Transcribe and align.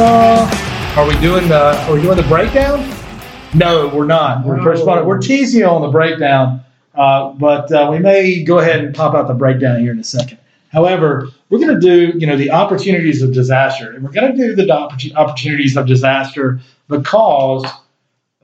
Are 0.00 1.06
we 1.06 1.14
doing 1.20 1.46
the 1.48 1.76
Are 1.86 1.94
we 1.94 2.00
doing 2.00 2.16
the 2.16 2.22
breakdown? 2.22 2.80
No, 3.54 3.88
we're 3.88 4.06
not. 4.06 4.46
We're 4.46 4.56
No. 4.56 5.04
We're 5.04 5.18
teasing 5.18 5.60
you 5.60 5.66
on 5.66 5.82
the 5.82 5.88
breakdown, 5.88 6.64
uh, 6.94 7.32
but 7.32 7.70
uh, 7.70 7.88
we 7.90 7.98
may 7.98 8.42
go 8.42 8.60
ahead 8.60 8.82
and 8.82 8.94
pop 8.94 9.14
out 9.14 9.28
the 9.28 9.34
breakdown 9.34 9.80
here 9.80 9.92
in 9.92 9.98
a 9.98 10.04
second. 10.04 10.38
However, 10.72 11.28
we're 11.50 11.58
going 11.58 11.74
to 11.74 11.80
do 11.80 12.18
you 12.18 12.26
know 12.26 12.36
the 12.36 12.50
opportunities 12.50 13.20
of 13.20 13.34
disaster, 13.34 13.92
and 13.92 14.02
we're 14.02 14.12
going 14.12 14.34
to 14.34 14.38
do 14.38 14.54
the 14.54 14.70
opportunities 15.16 15.76
of 15.76 15.86
disaster 15.86 16.60
because 16.88 17.66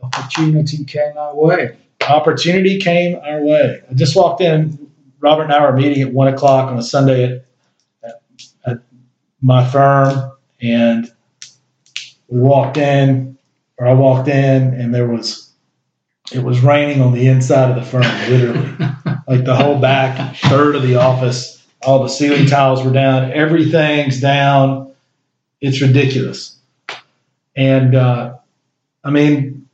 Opportunity 0.02 0.84
came 0.84 1.16
our 1.16 1.34
way. 1.34 1.77
opportunity 2.07 2.79
came 2.79 3.19
our 3.25 3.41
way. 3.41 3.83
I 3.91 3.95
just 3.95 4.15
walked 4.15 4.43
in. 4.43 4.91
Robert 5.20 5.45
and 5.45 5.52
I 5.55 5.62
were 5.62 5.75
meeting 5.75 6.02
at 6.02 6.12
one 6.12 6.29
o'clock 6.29 6.70
on 6.70 6.79
a 6.79 6.83
Sunday 6.83 7.25
at, 7.25 7.47
at, 8.05 8.23
at 8.66 8.79
my 9.41 9.66
firm, 9.66 10.33
and 10.61 11.11
we 12.29 12.41
walked 12.41 12.77
in, 12.77 13.39
or 13.79 13.87
I 13.87 13.95
walked 13.95 14.29
in, 14.29 14.75
and 14.75 14.95
there 14.95 15.07
was 15.07 15.51
it 16.33 16.43
was 16.43 16.61
raining 16.61 17.01
on 17.01 17.12
the 17.12 17.29
inside 17.29 17.71
of 17.71 17.77
the 17.77 17.83
firm, 17.83 18.03
literally, 18.30 18.77
like 19.29 19.45
the 19.45 19.55
whole 19.55 19.79
back 19.79 20.37
third 20.37 20.75
of 20.75 20.83
the 20.83 20.97
office. 20.97 21.55
All 21.83 22.03
the 22.03 22.09
ceiling 22.09 22.47
tiles 22.47 22.83
were 22.83 22.93
down. 22.93 23.33
Everything's 23.33 24.20
down. 24.20 24.93
It's 25.61 25.81
ridiculous, 25.81 26.59
and 27.55 27.95
uh, 27.95 28.37
I 29.05 29.11
mean, 29.11 29.69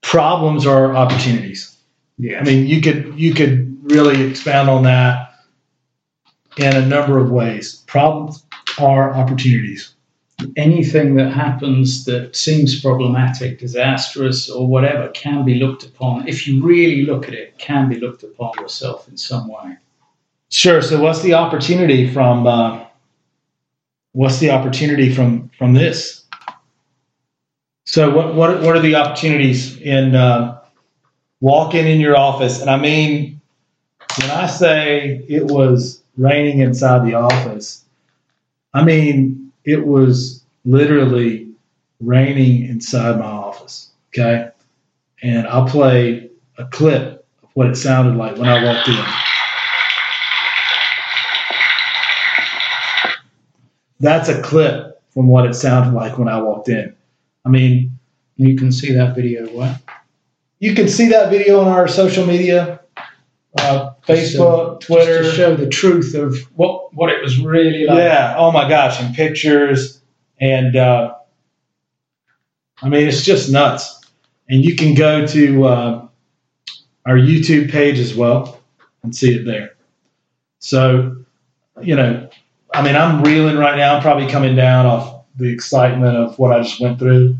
problems 0.00 0.66
are 0.66 0.96
opportunities. 0.96 1.76
Yeah. 2.18 2.40
I 2.40 2.44
mean, 2.44 2.66
you 2.66 2.80
could 2.80 3.18
you 3.18 3.34
could 3.34 3.78
really 3.82 4.22
expound 4.22 4.70
on 4.70 4.84
that 4.84 5.34
in 6.56 6.76
a 6.76 6.86
number 6.86 7.18
of 7.18 7.30
ways. 7.30 7.82
Problems 7.86 8.44
are 8.78 9.12
opportunities. 9.12 9.94
Anything 10.56 11.14
that 11.16 11.32
happens 11.32 12.04
that 12.04 12.34
seems 12.34 12.80
problematic, 12.80 13.58
disastrous, 13.58 14.48
or 14.50 14.66
whatever 14.66 15.08
can 15.08 15.44
be 15.44 15.56
looked 15.56 15.84
upon. 15.84 16.28
If 16.28 16.46
you 16.46 16.62
really 16.62 17.04
look 17.04 17.28
at 17.28 17.34
it, 17.34 17.58
can 17.58 17.88
be 17.88 17.98
looked 17.98 18.22
upon 18.22 18.52
yourself 18.60 19.08
in 19.08 19.16
some 19.16 19.48
way. 19.48 19.76
Sure. 20.50 20.82
So, 20.82 21.00
what's 21.00 21.22
the 21.22 21.34
opportunity 21.34 22.08
from? 22.12 22.46
Uh, 22.46 22.84
what's 24.12 24.38
the 24.38 24.50
opportunity 24.50 25.12
from 25.12 25.50
from 25.56 25.72
this? 25.74 26.24
So, 27.84 28.10
what 28.14 28.34
what 28.34 28.62
what 28.62 28.76
are 28.76 28.80
the 28.80 28.94
opportunities 28.94 29.80
in 29.80 30.14
uh, 30.14 30.60
walking 31.40 31.86
in 31.86 32.00
your 32.00 32.16
office? 32.16 32.60
And 32.60 32.70
I 32.70 32.78
mean, 32.78 33.40
when 34.20 34.30
I 34.30 34.46
say 34.46 35.24
it 35.28 35.46
was 35.46 36.02
raining 36.16 36.58
inside 36.58 37.06
the 37.06 37.14
office, 37.14 37.84
I 38.74 38.84
mean 38.84 39.51
it 39.64 39.86
was 39.86 40.44
literally 40.64 41.48
raining 42.00 42.66
inside 42.68 43.18
my 43.18 43.26
office. 43.26 43.90
Okay, 44.08 44.50
and 45.22 45.46
I'll 45.46 45.66
play 45.66 46.30
a 46.58 46.64
clip 46.66 47.24
of 47.42 47.48
what 47.54 47.68
it 47.68 47.76
sounded 47.76 48.16
like 48.16 48.36
when 48.36 48.48
I 48.48 48.64
walked 48.64 48.88
in. 48.88 49.04
That's 54.00 54.28
a 54.28 54.42
clip 54.42 55.00
from 55.10 55.28
what 55.28 55.46
it 55.46 55.54
sounded 55.54 55.94
like 55.94 56.18
when 56.18 56.28
I 56.28 56.40
walked 56.42 56.68
in. 56.68 56.94
I 57.44 57.48
mean, 57.48 57.98
You 58.36 58.56
can 58.56 58.72
see 58.72 58.92
that 58.94 59.14
video 59.14 59.46
where 59.56 59.78
you 60.58 60.74
can 60.74 60.88
see 60.88 61.08
that 61.08 61.30
video 61.30 61.60
on 61.60 61.68
our 61.68 61.86
social 61.88 62.26
media, 62.26 62.80
uh, 63.58 63.91
Facebook, 64.06 64.80
Twitter. 64.80 65.22
just 65.22 65.30
to 65.30 65.36
show 65.36 65.56
the 65.56 65.68
truth 65.68 66.14
of 66.14 66.36
what 66.54 66.92
what 66.94 67.10
it 67.10 67.22
was 67.22 67.38
really 67.38 67.84
like. 67.86 67.98
yeah. 67.98 68.34
Oh 68.36 68.50
my 68.50 68.68
gosh, 68.68 69.00
and 69.00 69.14
pictures, 69.14 70.00
and 70.40 70.76
uh, 70.76 71.14
I 72.82 72.88
mean, 72.88 73.06
it's 73.06 73.22
just 73.22 73.50
nuts. 73.50 74.00
And 74.48 74.64
you 74.64 74.74
can 74.74 74.94
go 74.94 75.26
to 75.26 75.64
uh, 75.64 76.08
our 77.06 77.16
YouTube 77.16 77.70
page 77.70 77.98
as 77.98 78.14
well 78.14 78.60
and 79.02 79.14
see 79.14 79.34
it 79.34 79.44
there. 79.44 79.76
So, 80.58 81.16
you 81.80 81.96
know, 81.96 82.28
I 82.74 82.82
mean, 82.82 82.96
I'm 82.96 83.22
reeling 83.22 83.56
right 83.56 83.76
now. 83.76 83.94
I'm 83.94 84.02
probably 84.02 84.28
coming 84.28 84.56
down 84.56 84.86
off 84.86 85.24
the 85.36 85.52
excitement 85.52 86.16
of 86.16 86.38
what 86.38 86.52
I 86.52 86.62
just 86.62 86.80
went 86.80 86.98
through. 86.98 87.36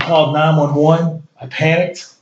I 0.00 0.04
called 0.04 0.34
911. 0.34 1.26
I 1.40 1.46
panicked. 1.46 2.15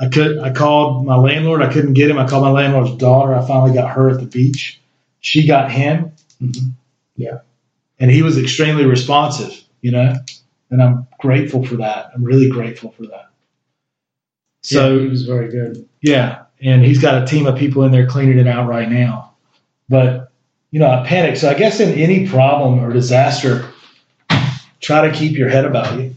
I 0.00 0.08
could. 0.08 0.38
I 0.38 0.50
called 0.52 1.04
my 1.04 1.16
landlord. 1.16 1.60
I 1.62 1.72
couldn't 1.72 1.92
get 1.92 2.10
him. 2.10 2.18
I 2.18 2.26
called 2.26 2.42
my 2.42 2.50
landlord's 2.50 2.96
daughter. 2.96 3.34
I 3.34 3.46
finally 3.46 3.74
got 3.74 3.90
her 3.90 4.08
at 4.10 4.18
the 4.18 4.26
beach. 4.26 4.80
She 5.20 5.46
got 5.46 5.70
him. 5.70 6.12
Mhm. 6.42 6.72
And 7.98 8.10
he 8.10 8.22
was 8.22 8.38
extremely 8.38 8.86
responsive, 8.86 9.62
you 9.82 9.90
know, 9.92 10.14
and 10.70 10.82
I'm 10.82 11.06
grateful 11.18 11.62
for 11.66 11.76
that. 11.76 12.10
I'm 12.14 12.24
really 12.24 12.48
grateful 12.48 12.92
for 12.92 13.02
that. 13.08 13.28
So 14.62 14.94
yeah, 14.96 15.04
it 15.04 15.10
was 15.10 15.22
very 15.24 15.50
good. 15.50 15.86
yeah, 16.00 16.44
and 16.62 16.82
he's 16.82 16.98
got 16.98 17.22
a 17.22 17.26
team 17.26 17.46
of 17.46 17.58
people 17.58 17.84
in 17.84 17.92
there 17.92 18.06
cleaning 18.06 18.38
it 18.38 18.46
out 18.46 18.66
right 18.68 18.90
now. 18.90 19.32
But 19.90 20.32
you 20.70 20.80
know, 20.80 20.88
I 20.90 21.06
panicked. 21.06 21.38
So 21.38 21.50
I 21.50 21.54
guess 21.54 21.78
in 21.80 21.92
any 21.98 22.26
problem 22.26 22.78
or 22.82 22.90
disaster, 22.90 23.68
try 24.80 25.06
to 25.06 25.14
keep 25.14 25.36
your 25.36 25.50
head 25.50 25.66
about 25.66 25.98
you, 26.00 26.14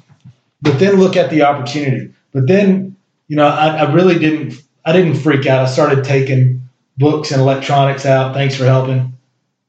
but 0.61 0.79
then 0.79 0.95
look 0.95 1.17
at 1.17 1.29
the 1.31 1.41
opportunity. 1.41 2.13
But 2.31 2.47
then, 2.47 2.92
you 3.33 3.37
know, 3.37 3.47
I, 3.47 3.77
I 3.77 3.91
really 3.91 4.19
didn't. 4.19 4.61
I 4.85 4.93
didn't 4.93 5.15
freak 5.15 5.47
out. 5.47 5.65
I 5.65 5.67
started 5.67 6.03
taking 6.03 6.69
books 6.99 7.31
and 7.31 7.41
electronics 7.41 8.05
out. 8.05 8.35
Thanks 8.35 8.55
for 8.55 8.65
helping. 8.65 9.17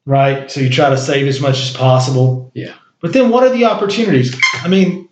Right. 0.05 0.51
So 0.51 0.61
you 0.61 0.69
try 0.69 0.91
to 0.91 0.99
save 0.99 1.27
as 1.29 1.41
much 1.41 1.63
as 1.63 1.71
possible. 1.75 2.53
Yeah. 2.55 2.75
But 3.01 3.15
then, 3.15 3.31
what 3.31 3.43
are 3.43 3.49
the 3.49 3.65
opportunities? 3.65 4.39
I 4.57 4.69
mean, 4.69 5.09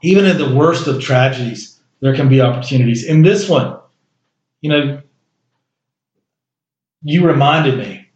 even 0.00 0.26
in 0.26 0.38
the 0.38 0.54
worst 0.54 0.86
of 0.86 1.02
tragedies, 1.02 1.76
there 1.98 2.14
can 2.14 2.28
be 2.28 2.40
opportunities. 2.40 3.02
In 3.02 3.22
this 3.22 3.48
one, 3.48 3.76
you 4.60 4.70
know, 4.70 5.02
you 7.02 7.26
reminded 7.26 7.78
me 7.78 8.06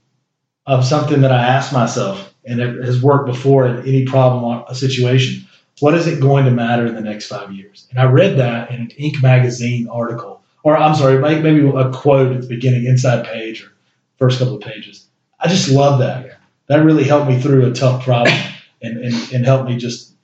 of 0.65 0.85
something 0.85 1.23
that 1.23 1.33
I 1.33 1.45
asked 1.45 1.73
myself, 1.73 2.33
and 2.45 2.61
it 2.61 2.85
has 2.85 3.03
worked 3.03 3.27
before 3.27 3.67
in 3.67 3.81
any 3.81 4.05
problem 4.05 4.45
or 4.45 4.65
a 4.69 4.77
situation. 4.77 5.45
What 5.83 5.95
is 5.95 6.07
it 6.07 6.21
going 6.21 6.45
to 6.45 6.53
matter 6.53 6.87
in 6.87 6.95
the 6.95 7.01
next 7.01 7.27
five 7.27 7.51
years? 7.51 7.89
And 7.91 7.99
I 7.99 8.05
read 8.05 8.37
that 8.39 8.71
in 8.71 8.83
an 8.83 8.93
Inc. 9.01 9.21
magazine 9.21 9.89
article, 9.89 10.41
or 10.63 10.77
I'm 10.77 10.95
sorry, 10.95 11.19
maybe 11.19 11.67
a 11.67 11.91
quote 11.91 12.31
at 12.33 12.41
the 12.41 12.47
beginning, 12.47 12.85
inside 12.85 13.27
page, 13.27 13.65
or 13.65 13.73
first 14.17 14.39
couple 14.39 14.55
of 14.55 14.63
pages. 14.63 15.09
I 15.41 15.49
just 15.49 15.69
love 15.69 15.99
that. 15.99 16.39
That 16.69 16.85
really 16.85 17.03
helped 17.03 17.29
me 17.29 17.41
through 17.41 17.69
a 17.69 17.75
tough 17.75 18.05
problem 18.05 18.39
and, 18.81 18.99
and, 18.99 19.33
and 19.33 19.45
helped 19.45 19.69
me 19.69 19.77
just 19.77 20.15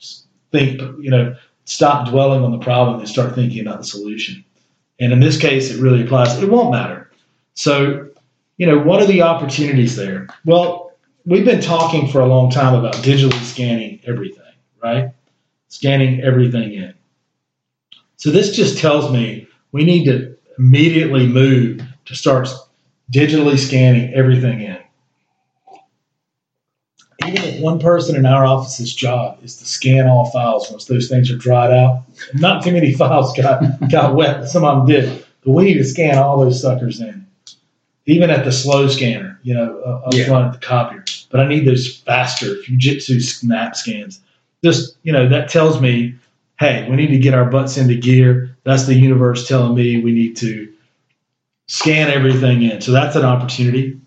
think, 0.52 0.80
you 1.00 1.10
know, 1.10 1.34
stop 1.64 2.08
dwelling 2.08 2.44
on 2.44 2.52
the 2.52 2.58
problem 2.58 3.00
and 3.00 3.08
start 3.08 3.34
thinking 3.34 3.66
about 3.66 3.78
the 3.78 3.84
solution. 3.84 4.44
And 5.00 5.12
in 5.12 5.18
this 5.18 5.38
case, 5.38 5.72
it 5.72 5.80
really 5.80 6.04
applies. 6.04 6.40
It 6.40 6.48
won't 6.48 6.70
matter. 6.70 7.10
So, 7.54 8.10
you 8.58 8.66
know, 8.68 8.78
what 8.78 9.02
are 9.02 9.06
the 9.06 9.22
opportunities 9.22 9.96
there? 9.96 10.28
Well, 10.44 10.92
we've 11.26 11.44
been 11.44 11.60
talking 11.60 12.06
for 12.06 12.20
a 12.20 12.26
long 12.26 12.48
time 12.48 12.74
about 12.74 12.94
digitally 12.94 13.42
scanning 13.42 13.98
everything, 14.06 14.44
right? 14.80 15.10
Scanning 15.68 16.20
everything 16.22 16.72
in. 16.72 16.94
So 18.16 18.30
this 18.30 18.54
just 18.56 18.78
tells 18.78 19.12
me 19.12 19.46
we 19.72 19.84
need 19.84 20.04
to 20.06 20.36
immediately 20.58 21.26
move 21.26 21.82
to 22.06 22.14
start 22.14 22.48
digitally 23.12 23.58
scanning 23.58 24.12
everything 24.14 24.60
in. 24.60 24.78
Even 27.26 27.42
if 27.42 27.60
one 27.60 27.78
person 27.78 28.16
in 28.16 28.24
our 28.26 28.46
office's 28.46 28.94
job 28.94 29.38
is 29.42 29.56
to 29.56 29.66
scan 29.66 30.08
all 30.08 30.30
files 30.30 30.70
once 30.70 30.84
those 30.86 31.08
things 31.08 31.30
are 31.30 31.36
dried 31.36 31.72
out, 31.72 32.04
not 32.34 32.62
too 32.64 32.72
many 32.72 32.92
files 32.94 33.36
got, 33.36 33.62
got 33.90 34.14
wet, 34.14 34.48
some 34.48 34.64
of 34.64 34.78
them 34.78 34.86
did. 34.86 35.24
But 35.44 35.52
we 35.52 35.64
need 35.64 35.74
to 35.74 35.84
scan 35.84 36.16
all 36.18 36.40
those 36.40 36.60
suckers 36.60 37.00
in, 37.00 37.26
even 38.06 38.30
at 38.30 38.44
the 38.44 38.52
slow 38.52 38.88
scanner, 38.88 39.38
you 39.42 39.54
know, 39.54 39.78
up 39.80 40.14
Yeah. 40.14 40.26
front 40.26 40.46
at 40.54 40.60
the 40.60 40.66
copier. 40.66 41.04
But 41.30 41.40
I 41.40 41.48
need 41.48 41.66
those 41.66 41.98
faster 41.98 42.54
Fujitsu 42.56 43.20
snap 43.20 43.76
scans. 43.76 44.20
Just, 44.64 44.96
you 45.02 45.12
know, 45.12 45.28
that 45.28 45.48
tells 45.48 45.80
me, 45.80 46.14
hey, 46.58 46.88
we 46.90 46.96
need 46.96 47.08
to 47.08 47.18
get 47.18 47.34
our 47.34 47.44
butts 47.48 47.76
into 47.76 47.94
gear. 47.94 48.56
That's 48.64 48.86
the 48.86 48.94
universe 48.94 49.46
telling 49.46 49.74
me 49.74 50.02
we 50.02 50.12
need 50.12 50.36
to 50.38 50.72
scan 51.68 52.10
everything 52.10 52.62
in. 52.62 52.80
So 52.80 52.92
that's 52.92 53.14
an 53.16 53.24
opportunity. 53.24 54.00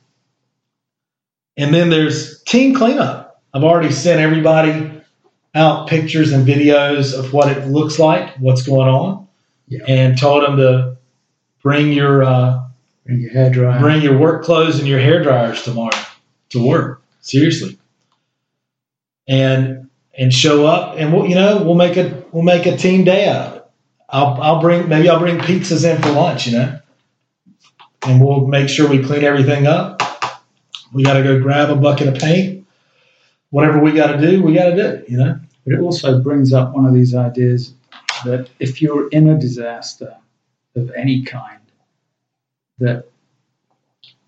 And 1.57 1.73
then 1.73 1.89
there's 1.89 2.41
team 2.43 2.75
cleanup. 2.75 3.41
I've 3.53 3.63
already 3.63 3.91
sent 3.91 4.19
everybody 4.19 4.91
out 5.53 5.87
pictures 5.87 6.31
and 6.31 6.47
videos 6.47 7.17
of 7.17 7.33
what 7.33 7.51
it 7.55 7.67
looks 7.67 7.99
like, 7.99 8.35
what's 8.37 8.63
going 8.63 8.87
on, 8.87 9.27
Yeah. 9.67 9.83
and 9.87 10.17
told 10.17 10.43
them 10.43 10.57
to 10.57 10.97
bring 11.61 11.91
your 11.91 12.23
uh, 12.23 12.63
Bring 13.05 13.19
your 13.19 13.31
hair 13.31 13.49
dry. 13.49 13.79
bring 13.79 14.01
your 14.01 14.17
work 14.17 14.43
clothes 14.43 14.79
and 14.79 14.87
your 14.87 14.99
hair 14.99 15.21
dryers 15.21 15.61
tomorrow 15.63 15.97
to 16.49 16.65
work. 16.65 17.01
Seriously, 17.19 17.77
and 19.27 19.89
and 20.17 20.33
show 20.33 20.65
up, 20.65 20.95
and 20.97 21.13
we'll 21.13 21.27
you 21.27 21.35
know 21.35 21.63
we'll 21.63 21.75
make 21.75 21.97
a 21.97 22.23
we'll 22.31 22.43
make 22.43 22.65
a 22.65 22.77
team 22.77 23.03
day 23.03 23.27
out 23.27 23.47
of 23.47 23.55
it. 23.57 23.65
I'll 24.09 24.41
I'll 24.41 24.61
bring 24.61 24.89
maybe 24.89 25.09
I'll 25.09 25.19
bring 25.19 25.39
pizzas 25.39 25.89
in 25.89 26.01
for 26.01 26.11
lunch, 26.11 26.47
you 26.47 26.53
know, 26.53 26.79
and 28.05 28.23
we'll 28.23 28.47
make 28.47 28.69
sure 28.69 28.89
we 28.89 29.03
clean 29.03 29.23
everything 29.23 29.67
up. 29.67 30.01
We 30.93 31.03
got 31.03 31.13
to 31.13 31.23
go 31.23 31.39
grab 31.39 31.69
a 31.69 31.75
bucket 31.75 32.09
of 32.09 32.15
paint, 32.15 32.67
whatever 33.49 33.79
we 33.79 33.93
got 33.93 34.13
to 34.13 34.21
do, 34.21 34.43
we 34.43 34.53
got 34.53 34.71
to 34.71 34.75
do. 34.75 35.05
You 35.07 35.17
know. 35.17 35.39
But 35.65 35.75
it 35.75 35.79
also 35.79 36.21
brings 36.21 36.53
up 36.53 36.73
one 36.73 36.85
of 36.85 36.93
these 36.93 37.13
ideas 37.13 37.73
that 38.25 38.49
if 38.59 38.81
you're 38.81 39.09
in 39.09 39.29
a 39.29 39.39
disaster 39.39 40.17
of 40.75 40.91
any 40.91 41.23
kind, 41.23 41.59
that 42.79 43.05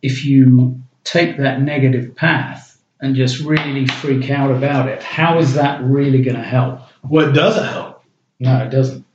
if 0.02 0.26
you 0.26 0.82
take 1.04 1.38
that 1.38 1.62
negative 1.62 2.16
path 2.16 2.73
and 3.04 3.16
just 3.16 3.40
really 3.42 3.86
freak 3.86 4.30
out 4.32 4.50
about 4.50 4.88
it, 4.88 5.04
how 5.04 5.38
is 5.38 5.54
that 5.56 5.84
really 5.84 6.22
going 6.24 6.38
to 6.38 6.42
help? 6.44 6.80
Well, 7.04 7.30
it 7.30 7.34
doesn't 7.34 7.66
help. 7.66 8.02
No, 8.40 8.64
it 8.64 8.70
doesn't. 8.70 9.06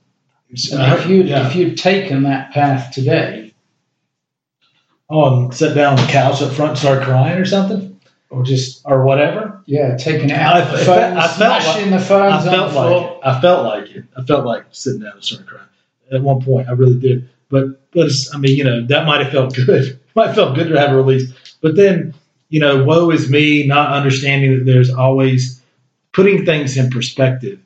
Uh, 0.73 0.97
if 0.99 1.07
you 1.07 1.23
yeah. 1.25 1.47
if 1.47 1.57
you'd 1.57 1.77
taken 1.77 2.23
that 2.23 2.53
path 2.53 2.93
today, 2.93 3.53
oh, 5.11 5.45
and 5.45 5.55
sit 5.55 5.75
down 5.75 5.99
on 5.99 6.07
the 6.07 6.11
couch 6.13 6.41
up 6.43 6.53
front 6.53 6.71
and 6.71 6.79
start 6.79 7.03
crying 7.03 7.39
or 7.39 7.45
something, 7.45 8.01
or 8.31 8.43
just 8.45 8.83
or 8.85 9.05
whatever. 9.05 9.63
yeah, 9.67 9.97
taking 9.97 10.31
it 10.31 10.35
I- 10.39 10.61
out, 10.63 10.71
the 10.71 10.79
I 10.79 10.85
phone, 10.85 10.85
felt- 10.87 11.17
I 11.17 11.29
felt 11.29 11.63
smashing 11.63 11.91
like- 11.91 12.01
the 12.01 12.07
phones 12.07 12.47
I 12.47 12.51
felt 12.51 12.71
the 12.73 12.77
like 12.79 12.89
floor. 12.89 13.13
it. 13.23 13.27
I 13.27 13.41
felt 13.41 13.65
like 13.65 13.91
it. 13.91 14.05
I 14.17 14.23
felt 14.23 14.47
like 14.47 14.65
sitting 14.71 15.01
down 15.01 15.13
and 15.15 15.25
starting 15.25 15.47
crying 15.47 15.65
at 16.13 16.23
one 16.23 16.41
point. 16.43 16.69
I 16.69 16.73
really 16.73 16.99
did. 16.99 17.29
But 17.51 17.91
but 17.93 18.07
it's, 18.07 18.35
I 18.35 18.39
mean, 18.39 18.57
you 18.57 18.65
know, 18.65 18.87
that 18.87 19.07
might 19.07 19.21
have 19.23 19.33
felt 19.33 19.55
good. 19.55 19.99
might 20.15 20.27
have 20.29 20.35
felt 20.37 20.55
good 20.55 20.69
to 20.69 20.79
have 20.79 20.93
a 20.93 20.97
release. 20.97 21.33
But 21.61 21.77
then, 21.77 22.15
you 22.49 22.61
know, 22.61 22.85
woe 22.85 23.11
is 23.11 23.29
me, 23.31 23.67
not 23.67 23.93
understanding 23.93 24.59
that 24.59 24.65
there's 24.65 24.91
always 24.91 25.61
putting 26.13 26.45
things 26.45 26.77
in 26.77 26.91
perspective 26.91 27.59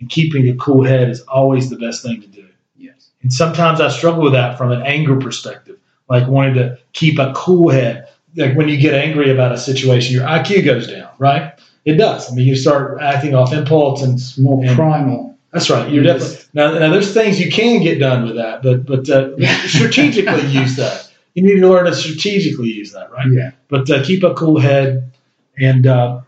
and 0.00 0.08
keeping 0.10 0.48
a 0.48 0.54
cool 0.56 0.82
head 0.84 1.08
is 1.08 1.20
always 1.22 1.70
the 1.70 1.76
best 1.76 2.02
thing 2.02 2.20
to 2.20 2.26
do. 2.26 2.46
Yes. 2.76 3.10
And 3.22 3.32
sometimes 3.32 3.80
I 3.80 3.88
struggle 3.88 4.22
with 4.24 4.32
that 4.32 4.58
from 4.58 4.72
an 4.72 4.82
anger 4.82 5.16
perspective, 5.16 5.78
like 6.08 6.26
wanting 6.28 6.54
to 6.54 6.78
keep 6.92 7.18
a 7.18 7.32
cool 7.34 7.70
head. 7.70 8.08
Like 8.36 8.56
when 8.56 8.68
you 8.68 8.76
get 8.76 8.94
angry 8.94 9.30
about 9.30 9.52
a 9.52 9.56
situation, 9.58 10.12
your 10.14 10.26
IQ 10.26 10.64
goes 10.64 10.88
down, 10.88 11.10
right? 11.18 11.52
It 11.84 11.94
does. 11.94 12.30
I 12.30 12.34
mean, 12.34 12.46
you 12.48 12.56
start 12.56 13.00
acting 13.00 13.34
off 13.34 13.52
impulse, 13.52 14.02
and 14.02 14.14
It's 14.14 14.36
more 14.38 14.64
And- 14.64 14.74
primal. 14.74 15.36
that's 15.52 15.70
right. 15.70 15.88
You're 15.92 16.02
Yes. 16.02 16.20
definitely 16.22 16.44
now. 16.54 16.78
Now, 16.86 16.92
there's 16.92 17.12
things 17.14 17.38
you 17.40 17.50
can 17.52 17.80
get 17.82 18.00
done 18.00 18.24
with 18.24 18.34
that, 18.36 18.62
but 18.62 18.84
but 18.86 19.08
uh, 19.08 19.28
strategically 19.68 20.46
use 20.48 20.76
that. 20.76 21.08
You 21.34 21.42
need 21.42 21.60
to 21.60 21.68
learn 21.68 21.86
to 21.86 21.94
strategically 21.94 22.68
use 22.68 22.92
that, 22.92 23.10
right? 23.10 23.30
Yeah. 23.30 23.50
But 23.68 23.90
uh, 23.90 24.04
keep 24.04 24.22
a 24.22 24.34
cool 24.34 24.58
head, 24.60 25.12
and 25.58 25.86
uh, 25.86 26.20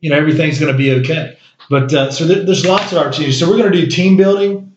you 0.00 0.10
know 0.10 0.16
everything's 0.16 0.58
going 0.58 0.72
to 0.72 0.78
be 0.78 0.92
okay. 1.00 1.38
But 1.70 1.92
uh, 1.92 2.10
so 2.10 2.26
there, 2.26 2.44
there's 2.44 2.66
lots 2.66 2.92
of 2.92 2.98
opportunities. 2.98 3.38
So 3.38 3.48
we're 3.48 3.58
going 3.58 3.72
to 3.72 3.80
do 3.80 3.86
team 3.86 4.16
building 4.16 4.76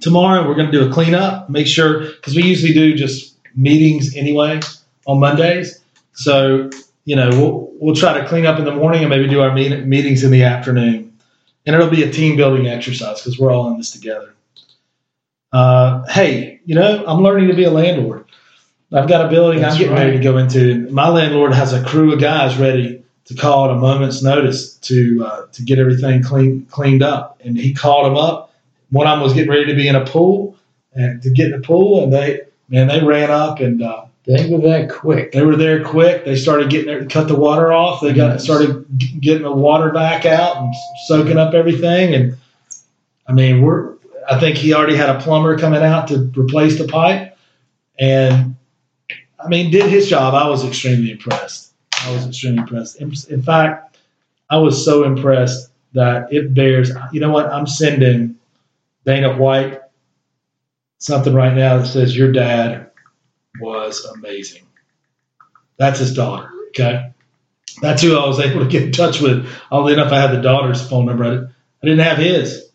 tomorrow. 0.00 0.46
We're 0.46 0.54
going 0.54 0.70
to 0.70 0.78
do 0.78 0.88
a 0.88 0.92
cleanup. 0.92 1.48
Make 1.48 1.66
sure 1.66 2.00
because 2.00 2.34
we 2.34 2.42
usually 2.42 2.72
do 2.72 2.94
just 2.94 3.34
meetings 3.54 4.14
anyway 4.16 4.60
on 5.06 5.20
Mondays. 5.20 5.80
So 6.12 6.70
you 7.04 7.16
know 7.16 7.30
we'll 7.30 7.72
we'll 7.80 7.96
try 7.96 8.20
to 8.20 8.26
clean 8.26 8.46
up 8.46 8.58
in 8.58 8.64
the 8.64 8.74
morning 8.74 9.00
and 9.00 9.10
maybe 9.10 9.28
do 9.28 9.40
our 9.40 9.54
meet, 9.54 9.86
meetings 9.86 10.22
in 10.24 10.30
the 10.30 10.44
afternoon, 10.44 11.16
and 11.64 11.74
it'll 11.74 11.90
be 11.90 12.02
a 12.02 12.10
team 12.10 12.36
building 12.36 12.66
exercise 12.66 13.20
because 13.20 13.38
we're 13.38 13.52
all 13.52 13.70
in 13.70 13.78
this 13.78 13.90
together. 13.90 14.34
Uh, 15.52 16.04
hey, 16.08 16.60
you 16.64 16.74
know 16.74 17.04
I'm 17.06 17.22
learning 17.22 17.48
to 17.48 17.54
be 17.54 17.64
a 17.64 17.70
landlord. 17.70 18.25
I've 18.92 19.08
got 19.08 19.26
a 19.26 19.28
building 19.28 19.60
That's 19.60 19.74
I'm 19.74 19.78
getting 19.80 19.94
right. 19.94 20.04
ready 20.04 20.18
to 20.18 20.22
go 20.22 20.38
into. 20.38 20.88
My 20.90 21.08
landlord 21.08 21.52
has 21.54 21.72
a 21.72 21.82
crew 21.84 22.12
of 22.12 22.20
guys 22.20 22.56
ready 22.56 23.02
to 23.24 23.34
call 23.34 23.64
at 23.64 23.72
a 23.72 23.74
moment's 23.74 24.22
notice 24.22 24.74
to 24.76 25.24
uh, 25.26 25.46
to 25.52 25.62
get 25.62 25.78
everything 25.78 26.22
clean 26.22 26.66
cleaned 26.70 27.02
up. 27.02 27.40
And 27.44 27.56
he 27.58 27.74
called 27.74 28.06
them 28.06 28.16
up. 28.16 28.54
One 28.90 29.06
of 29.06 29.16
them 29.18 29.22
was 29.22 29.32
getting 29.34 29.50
ready 29.50 29.66
to 29.66 29.74
be 29.74 29.88
in 29.88 29.96
a 29.96 30.04
pool 30.04 30.56
and 30.92 31.20
to 31.22 31.30
get 31.30 31.46
in 31.46 31.60
the 31.60 31.66
pool, 31.66 32.04
and 32.04 32.12
they 32.12 32.42
man 32.68 32.86
they 32.88 33.02
ran 33.02 33.30
up 33.30 33.58
and 33.58 33.82
uh, 33.82 34.04
They 34.26 34.48
were 34.48 34.60
there 34.60 34.88
quick. 34.88 35.32
they 35.32 35.42
were 35.42 35.56
there 35.56 35.82
quick. 35.84 36.24
They 36.24 36.36
started 36.36 36.70
getting 36.70 36.86
there, 36.86 37.04
cut 37.06 37.26
the 37.26 37.34
water 37.36 37.72
off. 37.72 38.00
They 38.00 38.12
got 38.12 38.40
started 38.40 38.86
getting 39.20 39.42
the 39.42 39.52
water 39.52 39.90
back 39.90 40.24
out 40.24 40.58
and 40.58 40.72
soaking 41.06 41.38
up 41.38 41.54
everything. 41.54 42.14
And 42.14 42.36
I 43.26 43.32
mean, 43.32 43.62
we're 43.62 43.94
I 44.30 44.38
think 44.38 44.56
he 44.56 44.72
already 44.74 44.96
had 44.96 45.08
a 45.08 45.20
plumber 45.20 45.58
coming 45.58 45.82
out 45.82 46.06
to 46.08 46.30
replace 46.36 46.78
the 46.78 46.86
pipe, 46.86 47.36
and 47.98 48.55
I 49.46 49.48
mean, 49.48 49.70
did 49.70 49.88
his 49.88 50.08
job. 50.08 50.34
I 50.34 50.48
was 50.48 50.64
extremely 50.64 51.12
impressed. 51.12 51.72
I 52.02 52.12
was 52.12 52.26
extremely 52.26 52.58
impressed. 52.58 53.00
In, 53.00 53.42
fact, 53.42 53.98
I 54.50 54.58
was 54.58 54.84
so 54.84 55.04
impressed 55.04 55.70
that 55.92 56.32
it 56.32 56.52
bears. 56.52 56.90
You 57.12 57.20
know 57.20 57.30
what? 57.30 57.46
I'm 57.52 57.66
sending 57.66 58.36
Dana 59.04 59.36
White 59.36 59.80
something 60.98 61.32
right 61.32 61.54
now 61.54 61.78
that 61.78 61.86
says 61.86 62.16
your 62.16 62.32
dad 62.32 62.90
was 63.60 64.04
amazing. 64.04 64.62
That's 65.76 66.00
his 66.00 66.14
daughter. 66.14 66.50
Okay. 66.68 67.12
That's 67.80 68.02
who 68.02 68.16
I 68.16 68.26
was 68.26 68.40
able 68.40 68.60
to 68.60 68.68
get 68.68 68.82
in 68.82 68.92
touch 68.92 69.20
with. 69.20 69.48
Oddly 69.70 69.92
enough, 69.92 70.12
I 70.12 70.20
had 70.20 70.32
the 70.32 70.42
daughter's 70.42 70.86
phone 70.86 71.06
number. 71.06 71.52
I 71.82 71.86
didn't 71.86 72.04
have 72.04 72.18
his. 72.18 72.68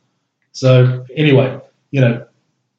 So 0.54 1.06
anyway, 1.14 1.60
you 1.90 2.02
know, 2.02 2.28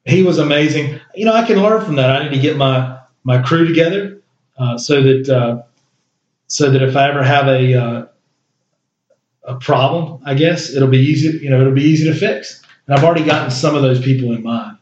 he 0.05 0.23
was 0.23 0.37
amazing. 0.39 0.99
You 1.15 1.25
know, 1.25 1.33
I 1.33 1.45
can 1.45 1.61
learn 1.61 1.83
from 1.85 1.95
that. 1.95 2.09
I 2.09 2.23
need 2.23 2.35
to 2.35 2.41
get 2.41 2.57
my 2.57 3.02
my 3.23 3.41
crew 3.41 3.67
together 3.67 4.21
uh, 4.57 4.77
so 4.77 5.01
that 5.01 5.29
uh, 5.29 5.63
so 6.47 6.69
that 6.71 6.81
if 6.81 6.95
I 6.95 7.09
ever 7.09 7.23
have 7.23 7.47
a 7.47 7.73
uh, 7.73 8.05
a 9.45 9.55
problem, 9.55 10.21
I 10.25 10.33
guess 10.35 10.73
it'll 10.73 10.87
be 10.89 10.99
easy. 10.99 11.39
You 11.39 11.49
know, 11.49 11.59
it'll 11.61 11.73
be 11.73 11.83
easy 11.83 12.05
to 12.11 12.15
fix. 12.17 12.61
And 12.87 12.95
I've 12.95 13.03
already 13.03 13.25
gotten 13.25 13.51
some 13.51 13.75
of 13.75 13.81
those 13.81 14.01
people 14.01 14.33
in 14.33 14.43
mind. 14.43 14.77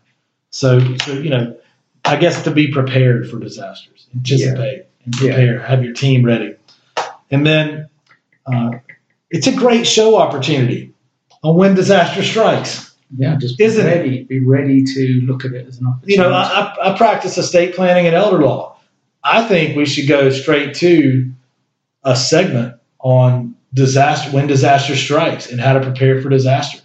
So, 0.50 0.80
so 0.98 1.14
you 1.14 1.30
know, 1.30 1.58
I 2.06 2.16
guess 2.18 2.44
to 2.44 2.52
be 2.52 2.72
prepared 2.72 3.30
for 3.30 3.40
disasters, 3.40 4.08
anticipate 4.16 4.86
and 5.06 5.16
Yeah. 5.22 5.34
prepare, 5.34 5.60
have 5.60 5.84
your 5.84 5.94
team 5.94 6.24
ready, 6.24 6.56
and 7.30 7.46
then 7.46 7.90
uh, 8.46 8.72
it's 9.30 9.48
a 9.48 9.54
great 9.56 9.88
show 9.88 10.18
opportunity 10.18 10.94
on 11.44 11.56
when 11.56 11.76
disaster 11.76 12.24
strikes. 12.24 12.91
Yeah, 13.18 13.36
just 13.38 13.60
Isn't 13.60 13.86
be 13.86 13.92
it? 13.92 13.96
ready. 13.96 14.24
Be 14.24 14.40
ready 14.40 14.84
to 14.84 15.22
look 15.26 15.44
at 15.46 15.52
it 15.54 15.68
as 15.68 15.80
an 15.80 15.88
opportunity. 15.88 16.14
You 16.14 16.20
know, 16.20 16.32
I, 16.32 16.76
I, 16.82 16.94
I 16.94 16.98
practice 16.98 17.38
estate 17.38 17.76
planning 17.76 18.06
and 18.08 18.16
elder 18.16 18.40
law. 18.40 18.78
I 19.24 19.48
think 19.48 19.76
we 19.76 19.86
should 19.86 20.08
go 20.08 20.30
straight 20.30 20.74
to 20.76 21.32
a 22.04 22.16
segment 22.16 22.76
on 23.00 23.56
disaster 23.74 24.32
when 24.32 24.48
disaster 24.48 24.96
strikes 24.96 25.52
and 25.52 25.60
how 25.60 25.74
to 25.74 25.82
prepare 25.82 26.22
for 26.22 26.30
disaster. 26.30 26.80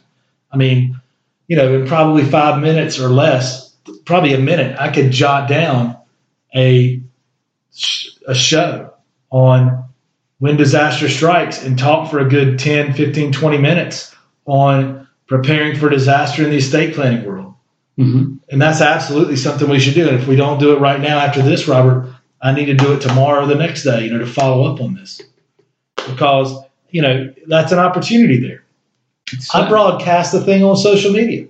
I 0.53 0.57
mean, 0.57 1.01
you 1.49 1.57
know, 1.57 1.81
in 1.81 1.87
probably 1.87 2.25
five 2.25 2.61
minutes 2.61 2.99
or 2.99 3.09
less, 3.09 3.75
probably 4.05 4.35
a 4.35 4.39
minute, 4.39 4.77
I 4.79 4.91
could 4.91 5.11
jot 5.11 5.49
down 5.49 5.97
a 6.55 7.01
a 8.27 8.35
show 8.35 8.93
on 9.31 9.85
when 10.39 10.57
disaster 10.57 11.09
strikes 11.09 11.63
and 11.63 11.79
talk 11.79 12.11
for 12.11 12.19
a 12.19 12.29
good 12.29 12.59
10, 12.59 12.95
15, 12.95 13.33
20 13.33 13.59
minutes 13.59 14.15
on 14.45 15.06
preparing 15.27 15.77
for 15.77 15.89
disaster 15.89 16.45
in 16.45 16.51
the 16.51 16.57
estate 16.57 16.95
planning 16.95 17.25
world. 17.25 17.55
Mhm. 17.99 18.39
And 18.51 18.61
that's 18.61 18.81
absolutely 18.81 19.37
something 19.37 19.69
we 19.69 19.81
should 19.81 19.95
do. 19.95 20.09
And 20.09 20.19
if 20.19 20.29
we 20.29 20.37
don't 20.37 20.61
do 20.61 20.73
it 20.73 20.81
right 20.81 21.01
now 21.01 21.19
after 21.19 21.43
this, 21.43 21.67
Robert, 21.67 22.07
I 22.43 22.53
need 22.53 22.67
to 22.67 22.75
do 22.75 22.93
it 22.93 23.01
tomorrow 23.01 23.45
or 23.45 23.47
the 23.47 23.55
next 23.55 23.85
day, 23.85 24.05
you 24.05 24.13
know, 24.13 24.19
to 24.19 24.27
follow 24.27 24.73
up 24.73 24.81
on 24.81 24.95
this. 24.95 25.21
Because, 26.09 26.55
you 26.91 27.03
know, 27.03 27.33
that's 27.47 27.73
an 27.73 27.79
opportunity 27.79 28.39
there. 28.39 28.63
I 29.53 29.69
broadcast 29.69 30.33
the 30.33 30.41
thing 30.41 30.63
on 30.63 30.77
social 30.77 31.13
media. 31.13 31.47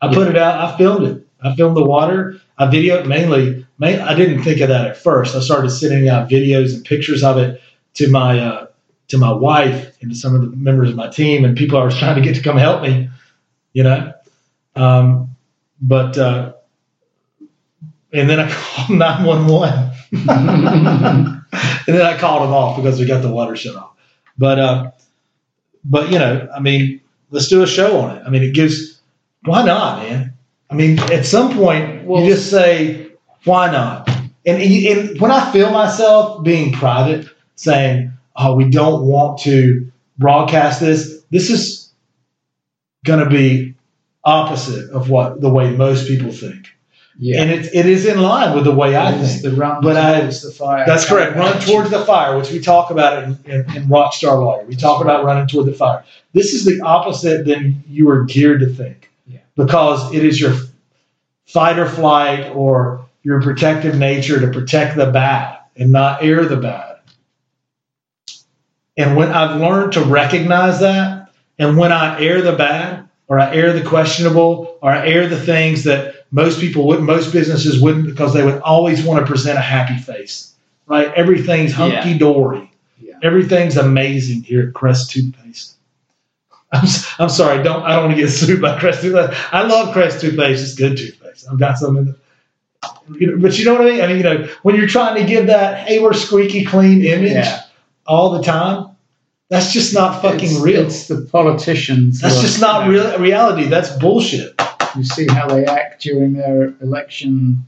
I 0.00 0.12
put 0.12 0.28
it 0.28 0.36
out, 0.36 0.58
I 0.58 0.76
filmed 0.76 1.06
it. 1.06 1.26
I 1.42 1.54
filmed 1.54 1.76
the 1.76 1.84
water. 1.84 2.40
I 2.58 2.66
videoed 2.66 3.06
mainly, 3.06 3.66
main, 3.78 4.00
I 4.00 4.14
didn't 4.14 4.42
think 4.42 4.60
of 4.60 4.68
that 4.68 4.86
at 4.86 4.96
first. 4.96 5.36
I 5.36 5.40
started 5.40 5.70
sending 5.70 6.08
out 6.08 6.28
videos 6.28 6.74
and 6.74 6.84
pictures 6.84 7.22
of 7.22 7.36
it 7.38 7.60
to 7.94 8.10
my 8.10 8.40
uh, 8.40 8.66
to 9.08 9.18
my 9.18 9.32
wife 9.32 9.96
and 10.00 10.10
to 10.10 10.16
some 10.16 10.34
of 10.34 10.40
the 10.40 10.48
members 10.56 10.90
of 10.90 10.96
my 10.96 11.08
team 11.08 11.44
and 11.44 11.56
people 11.56 11.78
I 11.78 11.84
was 11.84 11.98
trying 11.98 12.16
to 12.16 12.22
get 12.22 12.36
to 12.36 12.42
come 12.42 12.56
help 12.56 12.82
me, 12.82 13.10
you 13.72 13.82
know. 13.82 14.12
Um, 14.76 15.36
but 15.80 16.16
uh, 16.18 16.54
and 18.12 18.28
then 18.30 18.40
I 18.40 18.50
called 18.52 18.98
nine 18.98 19.24
one 19.24 19.46
one, 19.46 19.92
and 20.12 21.42
then 21.86 22.02
I 22.02 22.16
called 22.18 22.42
them 22.42 22.52
off 22.52 22.76
because 22.76 22.98
we 22.98 23.06
got 23.06 23.22
the 23.22 23.30
water 23.30 23.56
shut 23.56 23.76
off. 23.76 23.92
But 24.38 24.58
uh, 24.58 24.90
but 25.84 26.10
you 26.10 26.18
know, 26.18 26.48
I 26.54 26.60
mean, 26.60 27.00
let's 27.30 27.48
do 27.48 27.62
a 27.62 27.66
show 27.66 28.00
on 28.00 28.16
it. 28.16 28.22
I 28.26 28.30
mean, 28.30 28.42
it 28.42 28.54
gives. 28.54 29.00
Why 29.44 29.62
not, 29.64 29.98
man? 29.98 30.32
I 30.70 30.74
mean, 30.74 30.98
at 31.12 31.26
some 31.26 31.54
point, 31.54 32.04
Well- 32.04 32.22
you 32.22 32.30
just 32.30 32.50
say, 32.50 33.08
"Why 33.44 33.70
not?" 33.70 34.08
And, 34.46 34.60
and 34.60 35.20
when 35.20 35.30
I 35.30 35.52
feel 35.52 35.70
myself 35.70 36.42
being 36.44 36.72
private, 36.72 37.28
saying, 37.56 38.12
"Oh, 38.36 38.54
we 38.56 38.68
don't 38.70 39.04
want 39.06 39.40
to 39.40 39.90
broadcast 40.18 40.80
this," 40.80 41.22
this 41.30 41.50
is 41.50 41.92
going 43.04 43.22
to 43.22 43.28
be 43.30 43.74
opposite 44.24 44.90
of 44.90 45.10
what 45.10 45.40
the 45.40 45.50
way 45.50 45.70
most 45.70 46.08
people 46.08 46.32
think, 46.32 46.68
yeah. 47.18 47.42
and 47.42 47.50
it, 47.50 47.74
it 47.74 47.84
is 47.84 48.06
in 48.06 48.20
line 48.22 48.54
with 48.54 48.64
the 48.64 48.72
way 48.74 48.96
I 48.96 49.12
It's 49.16 49.40
think. 49.40 49.42
the 49.42 49.60
run 49.60 49.82
But 49.82 49.96
I- 49.98 50.20
towards 50.20 50.42
the 50.42 50.50
fire. 50.50 50.84
That's 50.86 51.06
correct. 51.06 51.36
Run 51.36 51.60
towards 51.60 51.90
the 51.90 52.04
fire, 52.06 52.36
which 52.38 52.50
we 52.50 52.60
talk 52.60 52.90
about 52.90 53.22
in, 53.22 53.38
in, 53.44 53.60
in 53.76 53.84
Rockstar 53.88 54.38
Lawyer. 54.42 54.64
We 54.64 54.76
talk 54.76 55.02
about 55.02 55.24
running 55.24 55.46
toward 55.46 55.66
the 55.66 55.74
fire. 55.74 56.04
This 56.32 56.54
is 56.54 56.64
the 56.64 56.80
opposite 56.80 57.44
than 57.44 57.84
you 57.88 58.08
are 58.08 58.24
geared 58.24 58.60
to 58.60 58.66
think. 58.66 59.10
Yeah. 59.26 59.40
Because 59.56 60.14
it 60.14 60.24
is 60.24 60.40
your 60.40 60.54
fight 61.46 61.78
or 61.78 61.86
flight 61.86 62.50
or 62.54 63.04
your 63.22 63.42
protective 63.42 63.96
nature 63.98 64.40
to 64.40 64.48
protect 64.48 64.96
the 64.96 65.10
bad 65.10 65.58
and 65.76 65.92
not 65.92 66.22
air 66.22 66.44
the 66.46 66.56
bad. 66.56 66.93
And 68.96 69.16
when 69.16 69.32
I've 69.32 69.60
learned 69.60 69.94
to 69.94 70.00
recognize 70.02 70.80
that, 70.80 71.32
and 71.58 71.76
when 71.76 71.92
I 71.92 72.20
air 72.20 72.42
the 72.42 72.52
bad, 72.52 73.08
or 73.26 73.38
I 73.38 73.54
air 73.54 73.72
the 73.72 73.86
questionable, 73.86 74.78
or 74.82 74.90
I 74.90 75.08
air 75.08 75.28
the 75.28 75.40
things 75.40 75.84
that 75.84 76.26
most 76.30 76.60
people 76.60 76.86
wouldn't, 76.86 77.06
most 77.06 77.32
businesses 77.32 77.80
wouldn't, 77.80 78.06
because 78.06 78.34
they 78.34 78.44
would 78.44 78.60
always 78.62 79.02
want 79.04 79.24
to 79.24 79.30
present 79.30 79.58
a 79.58 79.62
happy 79.62 79.96
face, 79.96 80.54
right? 80.86 81.12
Everything's 81.14 81.72
hunky 81.72 82.18
dory. 82.18 82.70
Yeah. 83.00 83.14
Everything's 83.22 83.76
amazing 83.76 84.42
here 84.42 84.68
at 84.68 84.74
Crest 84.74 85.10
Toothpaste. 85.10 85.74
I'm, 86.72 86.88
I'm 87.18 87.28
sorry, 87.28 87.62
don't 87.62 87.82
I 87.82 87.92
don't 87.92 88.06
want 88.06 88.16
to 88.16 88.22
get 88.22 88.30
sued 88.30 88.60
by 88.60 88.78
Crest 88.78 89.02
Toothpaste. 89.02 89.54
I 89.54 89.62
love 89.62 89.92
Crest 89.92 90.20
Toothpaste; 90.20 90.62
it's 90.62 90.74
good 90.74 90.96
toothpaste. 90.96 91.46
I've 91.50 91.58
got 91.58 91.78
some 91.78 91.96
in 91.96 92.04
the, 92.06 92.16
you 93.18 93.26
know, 93.28 93.38
but 93.38 93.58
you 93.58 93.64
know 93.64 93.74
what 93.74 93.82
I 93.82 93.90
mean. 93.90 94.00
I 94.00 94.06
mean, 94.08 94.16
you 94.18 94.22
know, 94.22 94.48
when 94.62 94.74
you're 94.76 94.88
trying 94.88 95.20
to 95.20 95.26
give 95.26 95.46
that 95.46 95.86
"Hey, 95.86 96.00
we're 96.00 96.12
squeaky 96.12 96.64
clean" 96.64 97.04
image 97.04 97.32
Yeah. 97.32 97.63
All 98.06 98.30
the 98.32 98.42
time, 98.42 98.88
that's 99.48 99.72
just 99.72 99.94
not 99.94 100.22
fucking 100.22 100.50
it's, 100.50 100.60
real. 100.60 100.86
It's 100.86 101.08
the 101.08 101.20
politicians. 101.30 102.20
that's 102.20 102.40
just 102.40 102.60
not 102.60 102.88
real 102.88 103.18
reality. 103.18 103.64
That's 103.68 103.90
bullshit. 103.98 104.60
You 104.96 105.04
see 105.04 105.26
how 105.26 105.48
they 105.48 105.64
act 105.66 106.02
during 106.02 106.34
their 106.34 106.74
election 106.80 107.64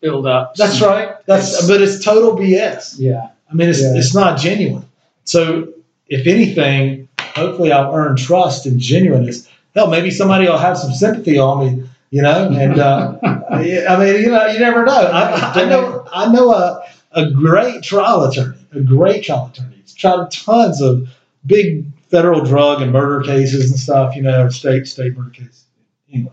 build 0.00 0.26
ups. 0.26 0.58
That's 0.58 0.80
right. 0.80 1.14
That's 1.26 1.52
It's- 1.52 1.68
but 1.68 1.80
it's 1.82 2.04
total 2.04 2.36
BS. 2.36 2.96
Yeah. 2.98 3.28
I 3.50 3.54
mean, 3.54 3.68
it's, 3.68 3.80
Yeah. 3.82 3.94
it's 3.94 4.14
not 4.14 4.38
genuine. 4.38 4.84
So, 5.24 5.68
if 6.08 6.26
anything, 6.26 7.08
hopefully 7.20 7.70
I'll 7.72 7.94
earn 7.94 8.16
trust 8.16 8.66
and 8.66 8.78
genuineness. 8.80 9.48
Hell, 9.74 9.86
maybe 9.88 10.10
somebody 10.10 10.46
will 10.46 10.58
have 10.58 10.76
some 10.76 10.92
sympathy 10.92 11.38
on 11.38 11.58
me, 11.64 11.84
you 12.10 12.22
know. 12.22 12.48
And 12.48 12.78
uh, 12.78 13.14
I 13.22 13.84
I 13.88 13.98
mean, 13.98 14.22
you 14.22 14.30
know, 14.30 14.46
you 14.46 14.58
never 14.58 14.84
know. 14.84 14.92
I, 14.92 15.62
I 15.62 15.64
know, 15.66 16.06
I 16.12 16.32
know 16.32 16.52
a, 16.52 16.82
a 17.12 17.30
great 17.30 17.82
trial 17.82 18.24
attorney, 18.24 18.61
a 18.72 18.80
great 18.80 19.24
trial 19.24 19.50
attorney. 19.52 19.76
He's 19.80 19.94
tried 19.94 20.30
tons 20.30 20.80
of 20.80 21.08
big 21.44 21.86
federal 22.08 22.44
drug 22.44 22.82
and 22.82 22.92
murder 22.92 23.22
cases 23.24 23.70
and 23.70 23.78
stuff, 23.78 24.16
you 24.16 24.22
know, 24.22 24.48
state 24.48 24.86
state 24.86 25.16
murder 25.16 25.30
cases. 25.30 25.64
Anyway, 26.12 26.32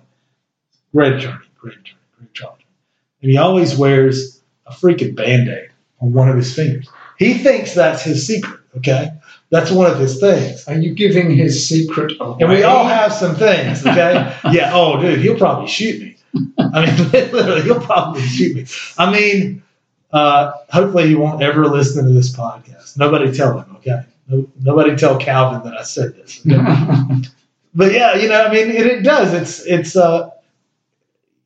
great 0.93 1.13
attorney, 1.13 1.45
great 1.57 1.77
attorney, 1.77 1.99
great 2.17 2.33
trial 2.33 2.51
attorney. 2.51 2.65
And 3.21 3.31
he 3.31 3.37
always 3.37 3.75
wears 3.75 4.41
a 4.65 4.71
freaking 4.71 5.15
band 5.15 5.49
aid 5.49 5.69
on 6.01 6.13
one 6.13 6.29
of 6.29 6.35
his 6.35 6.53
fingers. 6.53 6.87
He 7.17 7.33
thinks 7.33 7.73
that's 7.73 8.03
his 8.03 8.25
secret, 8.25 8.59
okay? 8.77 9.11
That's 9.49 9.71
one 9.71 9.91
of 9.91 9.99
his 9.99 10.19
things. 10.19 10.65
Are 10.67 10.77
you 10.77 10.93
giving 10.93 11.31
his 11.31 11.67
secret 11.67 12.13
away? 12.19 12.37
And 12.39 12.49
we 12.49 12.63
all 12.63 12.85
have 12.85 13.11
some 13.11 13.35
things, 13.35 13.85
okay? 13.85 14.35
yeah, 14.51 14.71
oh, 14.73 15.01
dude, 15.01 15.19
he'll 15.19 15.37
probably 15.37 15.67
shoot 15.67 16.01
me. 16.01 16.15
I 16.57 16.85
mean, 16.85 17.11
literally, 17.11 17.63
he'll 17.63 17.81
probably 17.81 18.21
shoot 18.21 18.55
me. 18.55 18.65
I 18.97 19.11
mean, 19.11 19.63
uh, 20.11 20.51
hopefully 20.69 21.07
he 21.07 21.15
won't 21.15 21.41
ever 21.41 21.67
listen 21.67 22.05
to 22.05 22.11
this 22.11 22.35
podcast. 22.35 22.97
Nobody 22.97 23.31
tell 23.31 23.59
him, 23.59 23.75
okay? 23.77 24.01
No, 24.27 24.47
nobody 24.61 24.95
tell 24.95 25.17
Calvin 25.17 25.69
that 25.69 25.79
I 25.79 25.83
said 25.83 26.15
this. 26.15 26.41
okay? 26.45 27.21
but 27.75 27.91
yeah, 27.93 28.15
you 28.15 28.27
know, 28.29 28.43
I 28.45 28.51
mean, 28.51 28.69
it, 28.69 28.85
it 28.85 29.03
does. 29.03 29.33
It's, 29.33 29.65
it's, 29.65 29.95
uh, 29.95 30.29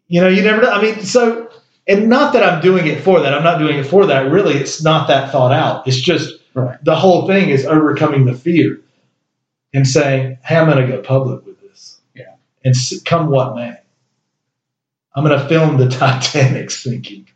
you 0.07 0.21
know, 0.21 0.27
you 0.27 0.41
never 0.41 0.61
know. 0.61 0.69
I 0.71 0.81
mean, 0.81 1.01
so, 1.01 1.49
and 1.87 2.07
not 2.09 2.33
that 2.33 2.43
I'm 2.43 2.61
doing 2.61 2.87
it 2.87 3.01
for 3.01 3.19
that. 3.21 3.33
I'm 3.33 3.43
not 3.43 3.57
doing 3.59 3.77
it 3.77 3.85
for 3.85 4.05
that. 4.05 4.31
Really, 4.31 4.53
it's 4.55 4.83
not 4.83 5.07
that 5.07 5.31
thought 5.31 5.51
out. 5.51 5.87
It's 5.87 5.99
just 5.99 6.39
Right. 6.55 6.77
the 6.83 6.95
whole 6.95 7.25
thing 7.25 7.49
is 7.49 7.65
overcoming 7.65 8.25
the 8.25 8.35
fear 8.35 8.79
and 9.73 9.87
saying, 9.87 10.37
hey, 10.45 10.55
I'm 10.57 10.69
going 10.69 10.85
to 10.85 10.95
go 10.97 11.01
public 11.01 11.43
with 11.45 11.59
this. 11.61 11.99
Yeah. 12.13 12.35
And 12.63 12.75
come 13.05 13.29
what 13.31 13.55
may. 13.55 13.75
I'm 15.15 15.23
going 15.25 15.39
to 15.39 15.47
film 15.47 15.77
the 15.77 15.89
Titanic 15.89 16.69
sinking 16.69 17.27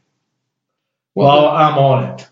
while 1.17 1.43
well, 1.43 1.55
I'm 1.55 1.77
on 1.77 2.03
it. 2.13 2.27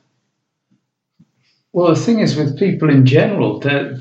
well, 1.74 1.88
the 1.94 2.00
thing 2.00 2.20
is 2.20 2.36
with 2.36 2.58
people 2.60 2.90
in 2.90 3.06
general, 3.06 3.60
they're, 3.60 4.00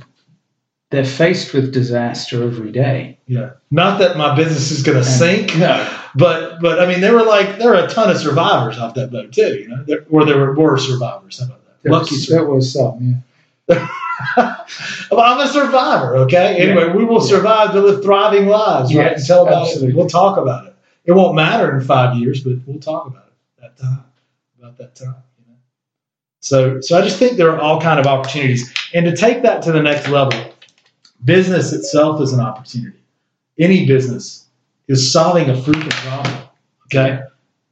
they're 0.90 1.04
faced 1.04 1.54
with 1.54 1.72
disaster 1.72 2.42
every 2.44 2.70
day. 2.70 3.18
Yeah. 3.26 3.52
Not 3.70 3.98
that 4.00 4.16
my 4.16 4.36
business 4.36 4.70
is 4.70 4.82
going 4.82 4.98
to 4.98 5.04
sink. 5.04 5.56
No. 5.56 5.90
But 6.14 6.60
but 6.60 6.80
I 6.80 6.86
mean, 6.86 7.00
there 7.00 7.14
were 7.14 7.24
like 7.24 7.58
there 7.58 7.70
were 7.70 7.84
a 7.84 7.88
ton 7.88 8.10
of 8.10 8.18
survivors 8.18 8.78
off 8.78 8.94
that 8.94 9.10
boat 9.10 9.32
too. 9.32 9.58
You 9.58 9.68
know, 9.68 9.82
there, 9.84 10.04
or 10.10 10.24
there 10.24 10.38
were 10.38 10.52
more 10.54 10.78
survivors. 10.78 11.40
How 11.40 11.46
about 11.46 11.64
that? 11.64 11.82
There 11.82 11.92
Lucky 11.92 12.14
was, 12.14 12.28
there 12.28 12.44
was 12.44 12.72
some, 12.72 13.24
yeah. 13.66 13.88
well, 15.10 15.20
I'm 15.20 15.40
a 15.40 15.48
survivor. 15.48 16.16
Okay. 16.18 16.56
Anyway, 16.60 16.92
we 16.96 17.04
will 17.04 17.20
Yeah. 17.22 17.28
survive 17.36 17.72
to 17.72 17.80
live 17.80 18.04
thriving 18.04 18.46
lives. 18.46 18.94
Right. 18.94 19.12
Yes, 19.12 19.26
tell 19.26 19.46
about 19.46 19.62
absolutely. 19.66 19.94
it. 19.94 19.96
We'll 19.96 20.08
talk 20.08 20.36
about 20.38 20.66
it. 20.66 20.76
It 21.06 21.12
won't 21.12 21.34
matter 21.34 21.74
in 21.76 21.84
five 21.84 22.16
years, 22.16 22.44
but 22.44 22.58
we'll 22.66 22.78
talk 22.78 23.06
about 23.08 23.26
it 23.26 23.62
that 23.62 23.76
time. 23.78 24.04
About 24.64 24.78
that 24.78 24.94
time. 24.94 25.16
You 25.38 25.52
know. 25.52 25.58
So 26.40 26.80
so 26.80 26.98
I 26.98 27.02
just 27.02 27.18
think 27.18 27.36
there 27.36 27.50
are 27.50 27.60
all 27.60 27.82
kind 27.82 28.00
of 28.00 28.06
opportunities, 28.06 28.72
and 28.94 29.04
to 29.04 29.14
take 29.14 29.42
that 29.42 29.62
to 29.64 29.72
the 29.72 29.82
next 29.82 30.08
level, 30.08 30.54
business 31.22 31.74
itself 31.74 32.18
is 32.22 32.32
an 32.32 32.40
opportunity. 32.40 32.98
Any 33.58 33.86
business 33.86 34.46
is 34.88 35.12
solving 35.12 35.50
a 35.50 35.52
freaking 35.52 35.90
problem. 35.90 36.48
Okay. 36.86 37.20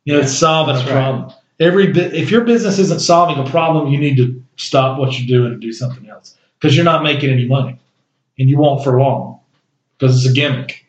You 0.05 0.13
know, 0.13 0.21
it's 0.21 0.35
solving 0.35 0.75
That's 0.75 0.87
a 0.87 0.95
right. 0.95 1.01
problem. 1.01 1.33
Every 1.61 1.93
bit, 1.95 2.13
if 2.13 2.31
your 2.31 2.43
business 2.43 2.79
isn't 2.79 3.01
solving 3.01 3.43
a 3.43 3.49
problem, 3.49 3.91
you 3.91 3.99
need 3.99 4.19
to 4.19 4.43
stop 4.57 4.99
what 4.99 5.19
you're 5.19 5.27
doing 5.27 5.53
and 5.53 5.63
do 5.63 5.73
something 5.73 6.11
else 6.11 6.37
because 6.61 6.77
you're 6.77 6.85
not 6.85 7.03
making 7.03 7.31
any 7.31 7.47
money, 7.47 7.79
and 8.39 8.51
you 8.51 8.59
won't 8.59 8.85
for 8.85 9.01
long 9.01 9.41
because 9.97 10.15
it's 10.19 10.31
a 10.31 10.35
gimmick. 10.35 10.85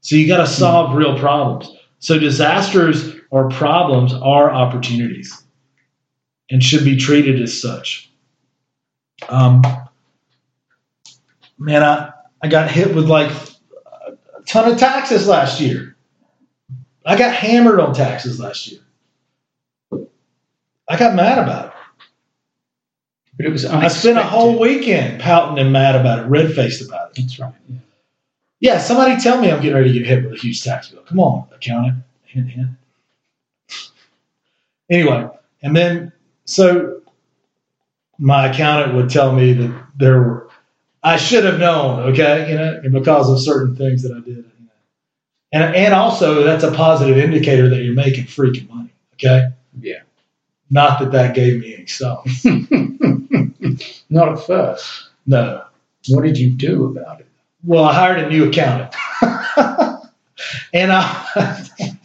So 0.00 0.14
you 0.14 0.28
got 0.28 0.38
to 0.38 0.46
solve 0.46 0.94
real 0.94 1.18
problems. 1.18 1.76
So 1.98 2.20
disasters 2.20 3.19
or 3.30 3.48
problems 3.48 4.12
are 4.12 4.50
opportunities 4.50 5.42
and 6.50 6.62
should 6.62 6.84
be 6.84 6.96
treated 6.96 7.40
as 7.40 7.60
such. 7.60 8.10
Um, 9.28 9.62
man, 11.58 11.82
I, 11.82 12.12
I 12.42 12.48
got 12.48 12.70
hit 12.70 12.94
with 12.94 13.08
like 13.08 13.30
a 13.30 14.42
ton 14.46 14.70
of 14.70 14.78
taxes 14.78 15.26
last 15.28 15.60
year. 15.60 15.96
I 17.06 17.16
got 17.16 17.34
hammered 17.34 17.80
on 17.80 17.94
taxes 17.94 18.40
last 18.40 18.66
year. 18.68 18.80
I 20.88 20.98
got 20.98 21.14
mad 21.14 21.38
about 21.38 21.66
it. 21.66 21.72
But 23.36 23.46
it 23.46 23.52
was 23.52 23.64
I 23.64 23.88
spent 23.88 24.18
a 24.18 24.22
whole 24.22 24.58
weekend 24.58 25.20
pouting 25.20 25.58
and 25.58 25.72
mad 25.72 25.94
about 25.94 26.18
it, 26.18 26.22
red 26.28 26.52
faced 26.52 26.86
about 26.86 27.10
it. 27.10 27.22
That's 27.22 27.38
right. 27.38 27.54
Yeah. 27.68 27.76
Yeah, 28.58 28.78
somebody 28.78 29.18
tell 29.18 29.40
me 29.40 29.50
I'm 29.50 29.62
getting 29.62 29.76
ready 29.76 29.92
to 29.92 29.98
get 29.98 30.06
hit 30.06 30.24
with 30.24 30.34
a 30.34 30.36
huge 30.36 30.62
tax 30.62 30.88
bill. 30.88 31.02
Come 31.02 31.18
on, 31.20 31.48
accountant. 31.54 32.02
Hint, 32.24 32.50
hint. 32.50 32.68
Anyway, 34.90 35.28
and 35.62 35.76
then 35.76 36.12
so 36.44 37.00
my 38.18 38.50
accountant 38.50 38.94
would 38.96 39.08
tell 39.08 39.32
me 39.32 39.52
that 39.52 39.86
there 39.96 40.20
were 40.20 40.50
I 41.02 41.16
should 41.16 41.44
have 41.44 41.58
known, 41.58 42.00
okay, 42.10 42.50
you 42.50 42.56
know, 42.56 42.80
and 42.84 42.92
because 42.92 43.30
of 43.30 43.40
certain 43.40 43.74
things 43.74 44.02
that 44.02 44.12
I 44.12 44.20
did. 44.20 44.36
You 44.36 44.44
know. 44.66 44.72
And 45.52 45.74
and 45.74 45.94
also 45.94 46.44
that's 46.44 46.64
a 46.64 46.72
positive 46.72 47.16
indicator 47.16 47.68
that 47.70 47.82
you're 47.82 47.94
making 47.94 48.24
freaking 48.24 48.68
money, 48.68 48.92
okay? 49.14 49.50
Yeah. 49.80 50.00
Not 50.70 51.00
that 51.00 51.12
that 51.12 51.34
gave 51.34 51.60
me 51.60 51.74
any 51.74 51.86
stuff. 51.86 52.24
Not 54.10 54.28
at 54.28 54.46
first. 54.46 55.08
No. 55.26 55.64
What 56.08 56.24
did 56.24 56.38
you 56.38 56.50
do 56.50 56.86
about 56.86 57.20
it? 57.20 57.26
Well, 57.64 57.84
I 57.84 57.92
hired 57.92 58.20
a 58.20 58.28
new 58.28 58.48
accountant. 58.48 58.94
and 60.72 60.92
I, 60.92 61.98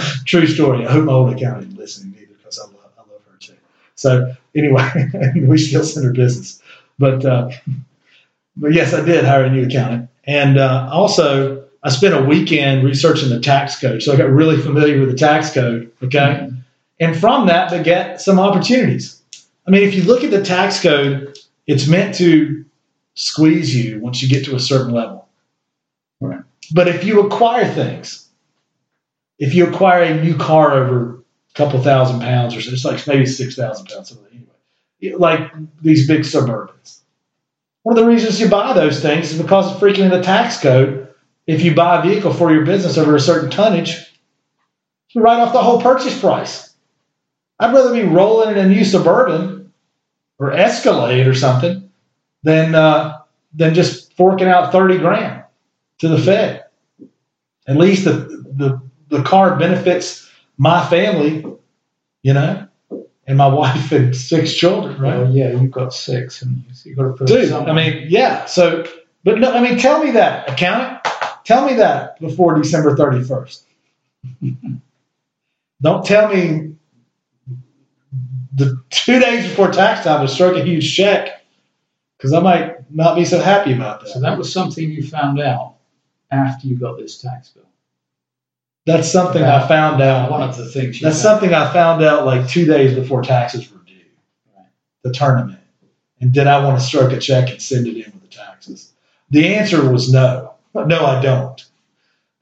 true 0.26 0.46
story. 0.46 0.86
I 0.86 0.92
hope 0.92 1.04
my 1.04 1.12
old 1.12 1.34
accountant 1.34 1.66
isn't 1.66 1.78
listening 1.78 2.14
either 2.20 2.34
because 2.34 2.58
I 2.58 2.64
love, 2.64 2.90
I 2.98 3.00
love 3.00 3.22
her 3.30 3.38
too. 3.38 3.54
So 3.94 4.34
anyway, 4.54 4.90
we 5.46 5.58
still 5.58 5.84
send 5.84 6.06
her 6.06 6.12
business. 6.12 6.62
But, 6.98 7.24
uh, 7.24 7.50
but 8.56 8.72
yes, 8.72 8.92
I 8.92 9.04
did 9.04 9.24
hire 9.24 9.44
a 9.44 9.50
new 9.50 9.66
accountant. 9.66 10.08
And 10.24 10.58
uh, 10.58 10.88
also, 10.92 11.66
I 11.82 11.88
spent 11.90 12.14
a 12.14 12.22
weekend 12.22 12.84
researching 12.84 13.30
the 13.30 13.40
tax 13.40 13.80
code. 13.80 14.02
So 14.02 14.12
I 14.12 14.16
got 14.16 14.30
really 14.30 14.60
familiar 14.60 15.00
with 15.00 15.10
the 15.10 15.16
tax 15.16 15.52
code. 15.52 15.90
Okay. 16.02 16.50
And 17.00 17.16
from 17.16 17.46
that, 17.46 17.70
they 17.70 17.82
get 17.82 18.20
some 18.20 18.38
opportunities. 18.38 19.20
I 19.66 19.70
mean, 19.70 19.82
if 19.82 19.94
you 19.94 20.02
look 20.02 20.22
at 20.22 20.30
the 20.30 20.42
tax 20.42 20.82
code, 20.82 21.38
it's 21.66 21.86
meant 21.86 22.14
to 22.16 22.64
squeeze 23.14 23.74
you 23.74 24.00
once 24.00 24.22
you 24.22 24.28
get 24.28 24.44
to 24.46 24.56
a 24.56 24.60
certain 24.60 24.92
level. 24.92 25.28
Right. 26.20 26.40
But 26.72 26.88
if 26.88 27.04
you 27.04 27.20
acquire 27.20 27.66
things, 27.72 28.28
if 29.40 29.54
you 29.54 29.66
acquire 29.66 30.02
a 30.02 30.22
new 30.22 30.36
car 30.36 30.74
over 30.74 31.14
a 31.16 31.54
couple 31.54 31.82
thousand 31.82 32.20
pounds 32.20 32.54
or 32.54 32.60
so, 32.60 32.70
it's 32.70 32.84
like 32.84 33.04
maybe 33.06 33.26
6,000 33.26 33.86
pounds, 33.86 34.08
something 34.10 34.26
anyway, 35.00 35.16
like 35.18 35.50
these 35.80 36.06
big 36.06 36.20
Suburbans. 36.20 37.00
One 37.82 37.96
of 37.98 38.04
the 38.04 38.08
reasons 38.08 38.38
you 38.38 38.48
buy 38.48 38.74
those 38.74 39.00
things 39.00 39.32
is 39.32 39.40
because 39.40 39.72
of 39.72 39.80
freaking 39.80 40.10
the 40.10 40.22
tax 40.22 40.60
code. 40.60 41.08
If 41.46 41.62
you 41.62 41.74
buy 41.74 41.98
a 41.98 42.02
vehicle 42.02 42.34
for 42.34 42.52
your 42.52 42.66
business 42.66 42.98
over 42.98 43.16
a 43.16 43.20
certain 43.20 43.50
tonnage, 43.50 43.96
you 45.08 45.22
write 45.22 45.40
off 45.40 45.54
the 45.54 45.62
whole 45.62 45.80
purchase 45.80 46.20
price. 46.20 46.74
I'd 47.58 47.74
rather 47.74 47.92
be 47.92 48.02
rolling 48.02 48.50
in 48.50 48.58
a 48.58 48.68
new 48.68 48.84
Suburban 48.84 49.72
or 50.38 50.52
Escalade 50.52 51.26
or 51.26 51.34
something 51.34 51.90
than 52.42 52.74
uh, 52.74 53.18
than 53.54 53.74
just 53.74 54.14
forking 54.16 54.48
out 54.48 54.70
thirty 54.70 54.98
grand 54.98 55.44
to 55.98 56.08
the 56.08 56.18
Fed. 56.18 56.64
At 57.66 57.76
least 57.76 58.04
the 58.04 58.12
the, 58.54 58.80
the 59.10 59.22
car 59.22 59.56
benefits 59.56 60.30
my 60.56 60.86
family, 60.86 61.44
you 62.22 62.32
know. 62.32 62.66
and 63.26 63.38
my 63.38 63.46
wife 63.52 63.92
and 63.92 64.16
six 64.16 64.54
children, 64.54 65.00
right? 65.00 65.18
Well, 65.18 65.30
yeah, 65.30 65.50
you've 65.50 65.70
got 65.70 65.92
six, 65.92 66.42
and 66.42 66.64
you? 66.66 66.74
So 66.74 66.88
you've 66.88 66.98
got 66.98 67.04
to 67.04 67.12
put 67.12 67.26
Dude. 67.26 67.52
I 67.52 67.72
mean, 67.72 68.06
yeah. 68.08 68.46
So, 68.46 68.84
but 69.24 69.38
no, 69.38 69.52
I 69.52 69.60
mean, 69.60 69.78
tell 69.78 70.02
me 70.02 70.12
that, 70.12 70.48
accountant. 70.48 71.00
Tell 71.44 71.66
me 71.66 71.74
that 71.74 72.18
before 72.20 72.54
December 72.54 72.94
31st. 72.96 73.62
Don't 75.82 76.04
tell 76.04 76.28
me 76.28 76.74
the 78.54 78.82
two 78.90 79.18
days 79.18 79.48
before 79.48 79.72
tax 79.72 80.04
time 80.04 80.26
to 80.26 80.32
stroke 80.32 80.56
a 80.56 80.62
huge 80.62 80.94
check 80.94 81.42
because 82.18 82.34
I 82.34 82.40
might 82.40 82.90
not 82.92 83.14
be 83.14 83.24
so 83.24 83.40
happy 83.40 83.72
about 83.72 84.00
that. 84.00 84.10
so 84.10 84.20
that 84.20 84.36
was 84.36 84.52
something 84.52 84.90
you 84.90 85.02
found 85.02 85.40
out 85.40 85.76
after 86.30 86.66
you 86.66 86.76
got 86.76 86.98
this 86.98 87.18
tax 87.18 87.48
bill. 87.48 87.64
That's 88.86 89.10
something 89.10 89.42
I 89.42 89.66
found 89.68 90.02
out. 90.02 90.30
One 90.30 90.42
of 90.42 90.56
the 90.56 90.66
things. 90.66 91.00
You 91.00 91.06
That's 91.06 91.22
found. 91.22 91.40
something 91.40 91.54
I 91.54 91.72
found 91.72 92.02
out 92.02 92.24
like 92.24 92.48
two 92.48 92.64
days 92.64 92.94
before 92.94 93.22
taxes 93.22 93.70
were 93.70 93.78
due. 93.86 93.94
Right. 94.56 94.66
The 95.02 95.12
tournament. 95.12 95.60
And 96.20 96.32
did 96.32 96.46
I 96.46 96.64
want 96.64 96.78
to 96.78 96.84
stroke 96.84 97.12
a 97.12 97.18
check 97.18 97.50
and 97.50 97.60
send 97.60 97.86
it 97.86 97.96
in 97.96 98.12
with 98.12 98.22
the 98.22 98.28
taxes? 98.28 98.92
The 99.30 99.54
answer 99.54 99.90
was 99.90 100.12
no. 100.12 100.54
No, 100.74 101.04
I 101.04 101.20
don't. 101.20 101.64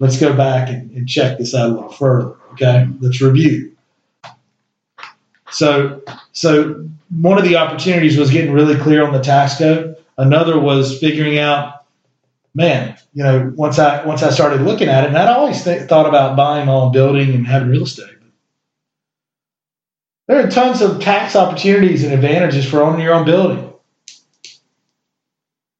Let's 0.01 0.19
go 0.19 0.37
back 0.37 0.69
and, 0.69 0.91
and 0.93 1.09
check 1.09 1.39
this 1.39 1.55
out 1.55 1.71
a 1.71 1.73
little 1.73 1.93
further. 1.93 2.35
Okay. 2.53 2.89
Let's 3.01 3.21
review. 3.21 3.77
So 5.51 6.03
so 6.33 6.89
one 7.11 7.39
of 7.39 7.45
the 7.45 7.57
opportunities 7.57 8.17
was 8.19 8.31
getting 8.31 8.53
really 8.53 8.77
clear 8.77 9.07
on 9.07 9.13
the 9.13 9.21
tax 9.21 9.57
code. 9.59 9.97
Another 10.17 10.59
was 10.59 10.99
figuring 10.99 11.39
out, 11.39 11.78
man, 12.59 12.99
you 13.15 13.23
know, 13.23 13.53
once 13.55 13.79
I 13.79 14.05
once 14.05 14.25
I 14.25 14.31
started 14.31 14.63
looking 14.63 14.89
at 14.89 15.05
it, 15.05 15.09
and 15.09 15.17
I'd 15.17 15.29
always 15.29 15.63
th- 15.63 15.89
thought 15.89 16.09
about 16.09 16.37
buying 16.37 16.67
my 16.67 16.73
own 16.73 16.93
building 16.93 17.33
and 17.33 17.47
having 17.47 17.69
real 17.69 17.85
estate. 17.85 18.17
There 20.27 20.45
are 20.45 20.51
tons 20.51 20.83
of 20.83 21.01
tax 21.01 21.37
opportunities 21.37 22.05
and 22.05 22.13
advantages 22.13 22.69
for 22.69 22.83
owning 22.83 23.01
your 23.01 23.15
own 23.15 23.25
building. 23.25 23.73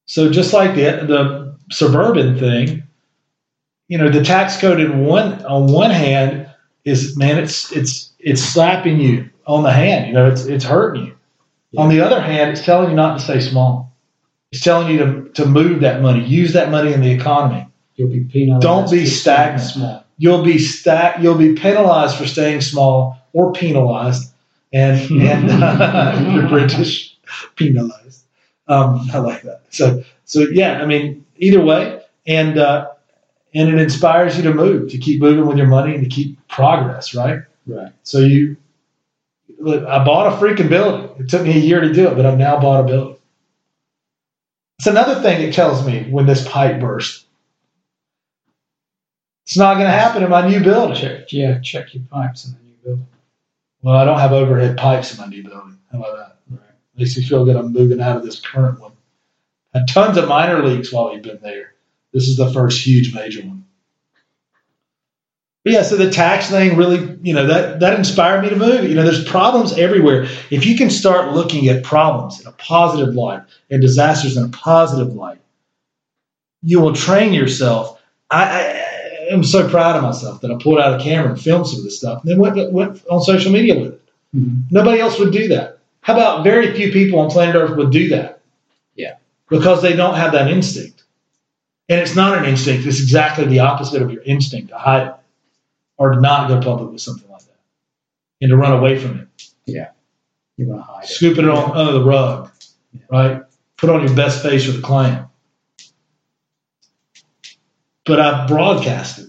So 0.07 0.31
just 0.31 0.55
like 0.55 0.77
the 0.77 1.05
the 1.05 1.57
suburban 1.71 2.39
thing, 2.39 2.85
you 3.89 3.99
know, 3.99 4.09
the 4.09 4.23
tax 4.23 4.59
code 4.59 4.81
in 4.81 5.05
one 5.05 5.45
on 5.45 5.67
one 5.67 5.91
hand 5.91 6.49
is 6.85 7.17
man, 7.17 7.39
it's 7.39 7.73
it's 7.73 8.13
it's 8.21 8.41
slapping 8.41 9.01
you 9.01 9.29
on 9.49 9.65
the 9.65 9.73
hand. 9.73 10.07
You 10.07 10.13
know, 10.13 10.31
it's 10.31 10.47
it's 10.47 10.65
hurting 10.65 11.07
you. 11.07 11.15
On 11.77 11.89
the 11.89 12.01
other 12.01 12.21
hand, 12.21 12.53
it's 12.53 12.65
telling 12.65 12.91
you 12.91 12.97
not 12.97 13.19
to 13.19 13.25
stay 13.25 13.41
small. 13.41 13.88
It's 14.53 14.63
telling 14.63 14.89
you 14.89 14.99
to, 14.99 15.29
to 15.35 15.47
move 15.47 15.81
that 15.81 16.01
money, 16.01 16.25
use 16.25 16.55
that 16.55 16.71
money 16.71 16.93
in 16.93 17.01
the 17.01 17.11
economy. 17.11 17.67
You'll 17.97 18.09
be 18.09 18.25
penalized. 18.25 18.63
Don't 18.63 18.91
be 18.91 19.05
stagnant. 19.07 19.71
Small. 19.71 20.05
You'll 20.17 20.45
be 20.45 20.59
stack. 20.59 21.21
You'll 21.21 21.39
be 21.39 21.55
penalized 21.55 22.17
for 22.17 22.27
staying 22.27 22.61
small 22.61 23.19
or 23.33 23.53
penalized, 23.53 24.33
and 24.73 24.99
and 25.23 25.51
uh, 25.51 26.31
you're 26.35 26.49
British 26.49 27.17
penalized. 27.57 28.25
Um, 28.69 29.09
I 29.13 29.19
like 29.19 29.43
that. 29.43 29.63
So 29.71 30.05
so 30.25 30.41
yeah, 30.41 30.81
I 30.81 30.87
mean 30.87 31.27
either 31.37 31.63
way, 31.63 32.01
and 32.27 32.59
uh, 32.59 32.91
and 33.55 33.69
it 33.69 33.81
inspires 33.81 34.37
you 34.37 34.43
to 34.45 34.55
move, 34.55 34.91
to 34.91 34.99
keep 34.99 35.21
moving 35.21 35.47
with 35.47 35.59
your 35.59 35.67
money, 35.67 35.95
and 35.95 36.05
to 36.05 36.11
keep 36.11 36.39
progress. 36.49 37.15
Right. 37.15 37.41
Right. 37.67 37.93
So 38.03 38.21
you, 38.21 38.57
look, 39.59 39.85
I 39.85 40.03
bought 40.05 40.33
a 40.33 40.37
freaking 40.37 40.69
building. 40.69 41.11
It 41.19 41.29
took 41.29 41.43
me 41.43 41.53
a 41.53 41.61
year 41.61 41.81
to 41.81 41.93
do 41.93 42.09
it, 42.09 42.15
but 42.15 42.25
I've 42.25 42.39
now 42.39 42.59
bought 42.61 42.81
a 42.81 42.85
building. 42.85 43.18
It's 44.79 44.87
another 44.87 45.21
thing 45.21 45.41
it 45.43 45.55
tells 45.55 45.85
me 45.85 46.09
when 46.09 46.27
this 46.27 46.47
pipe 46.47 46.81
burst. 46.81 47.27
It's 49.47 49.57
not 49.57 49.75
going 49.75 49.87
to 49.87 49.93
happen 49.93 50.23
in 50.23 50.31
my 50.31 50.47
new 50.47 50.63
building. 50.63 50.97
Check. 50.97 51.33
Yeah. 51.33 51.59
Check 51.61 51.95
your 51.95 52.05
pipes 52.05 52.47
in 52.47 52.53
the 52.53 52.59
new 52.61 52.77
building. 52.85 53.07
Well, 53.83 53.97
I 53.97 54.05
don't 54.05 54.19
have 54.19 54.33
overhead 54.33 54.77
pipes 54.77 55.13
in 55.13 55.21
my 55.21 55.27
new 55.27 55.43
building. 55.43 55.79
How 55.91 55.99
about 55.99 56.17
that? 56.17 56.37
Right. 56.51 56.61
Makes 56.97 57.17
me 57.17 57.25
feel 57.25 57.45
good. 57.45 57.57
I'm 57.57 57.73
moving 57.73 58.01
out 58.01 58.19
of 58.19 58.25
this 58.25 58.41
current 58.41 58.81
one. 58.81 58.93
Had 59.75 59.89
tons 59.89 60.17
of 60.17 60.29
minor 60.29 60.65
leaks 60.65 60.93
while 60.93 61.13
we've 61.13 61.23
been 61.23 61.41
there. 61.43 61.75
This 62.13 62.29
is 62.29 62.37
the 62.37 62.53
first 62.53 62.87
huge 62.87 63.15
major 63.15 63.41
one. 63.41 63.65
Yeah, 65.69 65.83
so 65.83 65.97
the 65.97 66.11
tax 66.11 66.51
thing 66.51 66.77
really, 66.77 67.19
you 67.23 67.35
know, 67.35 67.47
that 67.47 67.81
that 67.81 67.99
inspired 67.99 68.43
me 68.43 68.49
to 68.51 68.57
move. 68.57 68.85
You 68.85 68.95
know, 68.95 69.03
there's 69.03 69.25
problems 69.25 69.77
everywhere. 69.77 70.25
If 70.51 70.65
you 70.67 70.77
can 70.77 70.89
start 70.91 71.35
looking 71.35 71.69
at 71.69 71.85
problems 71.85 72.41
in 72.41 72.47
a 72.47 72.53
positive 72.53 73.15
light 73.15 73.43
and 73.71 73.81
disasters 73.83 74.37
in 74.37 74.45
a 74.45 74.49
positive 74.49 75.15
light, 75.15 75.39
you 76.63 76.81
will 76.81 76.95
train 76.95 77.33
yourself. 77.35 78.01
I, 78.31 78.45
I 78.45 79.33
am 79.33 79.45
so 79.45 79.69
proud 79.69 79.97
of 79.97 80.03
myself 80.03 80.41
that 80.41 80.51
I 80.51 80.57
pulled 80.63 80.79
out 80.79 80.99
a 80.99 81.03
camera 81.03 81.31
and 81.31 81.41
filmed 81.41 81.67
some 81.67 81.81
of 81.81 81.85
this 81.85 81.99
stuff, 81.99 82.23
and 82.23 82.31
then 82.31 82.39
went 82.39 82.73
went 82.73 83.05
on 83.11 83.21
social 83.21 83.53
media 83.53 83.79
with 83.79 83.93
it. 83.95 84.03
Mhm. 84.37 84.63
Nobody 84.71 85.01
else 85.01 85.19
would 85.19 85.33
do 85.33 85.49
that. 85.49 85.79
How 86.01 86.15
about 86.15 86.45
very 86.45 86.73
few 86.75 86.93
people 86.93 87.19
on 87.19 87.31
planet 87.31 87.55
Earth 87.55 87.77
would 87.77 87.91
do 87.91 88.09
that? 88.11 88.41
Yeah. 88.95 89.17
Because 89.51 89.83
they 89.83 89.95
don't 89.95 90.15
have 90.15 90.33
that 90.33 90.51
instinct. 90.51 91.05
And 91.91 92.01
it's 92.01 92.15
not 92.15 92.37
an 92.37 92.45
instinct, 92.45 92.87
it's 92.87 93.01
exactly 93.01 93.47
the 93.47 93.61
opposite 93.61 94.03
of 94.03 94.11
your 94.13 94.23
instinct 94.23 94.69
to 94.69 94.79
hide 94.79 95.07
it 95.09 95.15
or 95.99 96.13
to 96.13 96.21
not 96.21 96.49
go 96.49 96.61
public 96.61 96.93
with 96.93 97.01
something 97.01 97.29
like 97.31 97.43
that 97.43 97.59
and 98.41 98.51
to 98.51 98.57
run 98.57 98.73
away 98.73 98.99
from 98.99 99.19
it. 99.19 99.29
Yeah. 99.67 99.91
You 100.57 100.67
want 100.69 100.81
to 100.81 100.85
hide 100.85 101.05
it. 101.05 101.09
Scooping 101.09 101.45
it 101.45 101.51
on 101.51 101.77
under 101.77 101.93
the 101.93 102.05
rug, 102.05 102.51
Yeah. 102.93 103.01
right? 103.11 103.43
Put 103.77 103.91
on 103.91 104.07
your 104.07 104.15
best 104.17 104.43
face 104.43 104.67
for 104.67 104.73
the 104.73 104.83
client. 104.83 105.27
But 108.05 108.21
I 108.21 108.47
broadcast 108.47 109.19
it. 109.19 109.29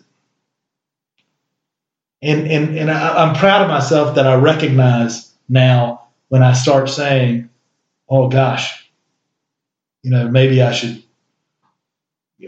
And, 2.22 2.48
and, 2.48 2.78
and 2.78 2.92
I, 2.92 3.24
I'm 3.26 3.36
proud 3.36 3.62
of 3.64 3.68
myself 3.70 4.16
that 4.16 4.28
I 4.28 4.36
recognize 4.36 5.32
now 5.48 6.08
when 6.30 6.44
I 6.44 6.54
start 6.54 6.90
saying, 6.90 7.50
oh 8.10 8.28
gosh, 8.30 8.92
you 10.04 10.12
know, 10.12 10.28
maybe 10.30 10.62
I 10.62 10.72
should, 10.72 11.04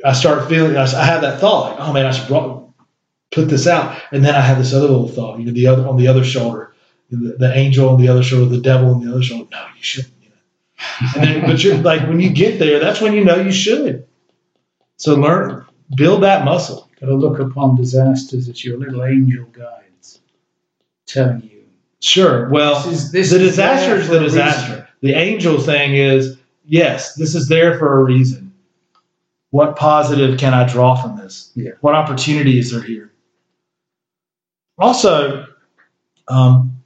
I 0.03 0.13
start 0.13 0.49
feeling, 0.49 0.75
I 0.77 0.85
have 0.87 1.21
that 1.21 1.39
thought, 1.39 1.71
like, 1.79 1.87
oh 1.87 1.93
man, 1.93 2.05
I 2.05 2.11
should 2.11 2.27
put 3.31 3.49
this 3.49 3.67
out. 3.67 3.99
And 4.11 4.23
then 4.23 4.35
I 4.35 4.41
have 4.41 4.57
this 4.57 4.73
other 4.73 4.87
little 4.87 5.07
thought, 5.07 5.39
you 5.39 5.45
know, 5.45 5.51
the 5.51 5.67
other, 5.67 5.87
on 5.87 5.97
the 5.97 6.07
other 6.07 6.23
shoulder, 6.23 6.73
the, 7.09 7.35
the 7.37 7.53
angel 7.55 7.89
on 7.89 7.99
the 7.99 8.07
other 8.07 8.23
shoulder, 8.23 8.45
the 8.45 8.61
devil 8.61 8.93
on 8.93 9.03
the 9.05 9.11
other 9.11 9.23
shoulder. 9.23 9.47
No, 9.51 9.65
you 9.77 9.83
shouldn't. 9.83 10.13
You 10.21 10.29
know? 10.29 11.07
And 11.15 11.23
then, 11.23 11.41
but 11.49 11.63
you're 11.63 11.77
like, 11.77 12.07
when 12.07 12.19
you 12.19 12.29
get 12.29 12.59
there, 12.59 12.79
that's 12.79 13.01
when 13.01 13.13
you 13.13 13.23
know 13.23 13.35
you 13.35 13.51
should. 13.51 14.07
So 14.97 15.15
learn, 15.15 15.65
build 15.95 16.23
that 16.23 16.45
muscle. 16.45 16.89
Got 16.99 17.07
to 17.07 17.15
look 17.15 17.39
upon 17.39 17.75
disasters 17.75 18.47
as 18.47 18.63
your 18.63 18.77
little 18.77 19.03
angel 19.03 19.45
guides, 19.45 20.19
telling 21.07 21.41
you 21.43 21.51
Sure. 22.01 22.49
Well, 22.49 22.81
this 22.83 22.93
is 22.93 23.11
this 23.11 23.29
the 23.29 23.37
is 23.37 23.49
disaster 23.51 23.95
is 23.95 24.09
the 24.09 24.19
disaster. 24.19 24.71
reason. 24.71 24.87
The 25.01 25.13
angel 25.13 25.59
thing 25.59 25.95
is, 25.95 26.37
yes, 26.65 27.15
this 27.15 27.35
is 27.35 27.47
there 27.47 27.77
for 27.77 27.99
a 27.99 28.03
reason. 28.03 28.53
What 29.51 29.75
positive 29.75 30.39
can 30.39 30.53
I 30.53 30.67
draw 30.67 30.95
from 30.95 31.17
this? 31.17 31.51
Yeah. 31.55 31.71
What 31.81 31.93
opportunities 31.93 32.73
are 32.73 32.81
here? 32.81 33.10
Also, 34.81 35.45
um, 36.27 36.83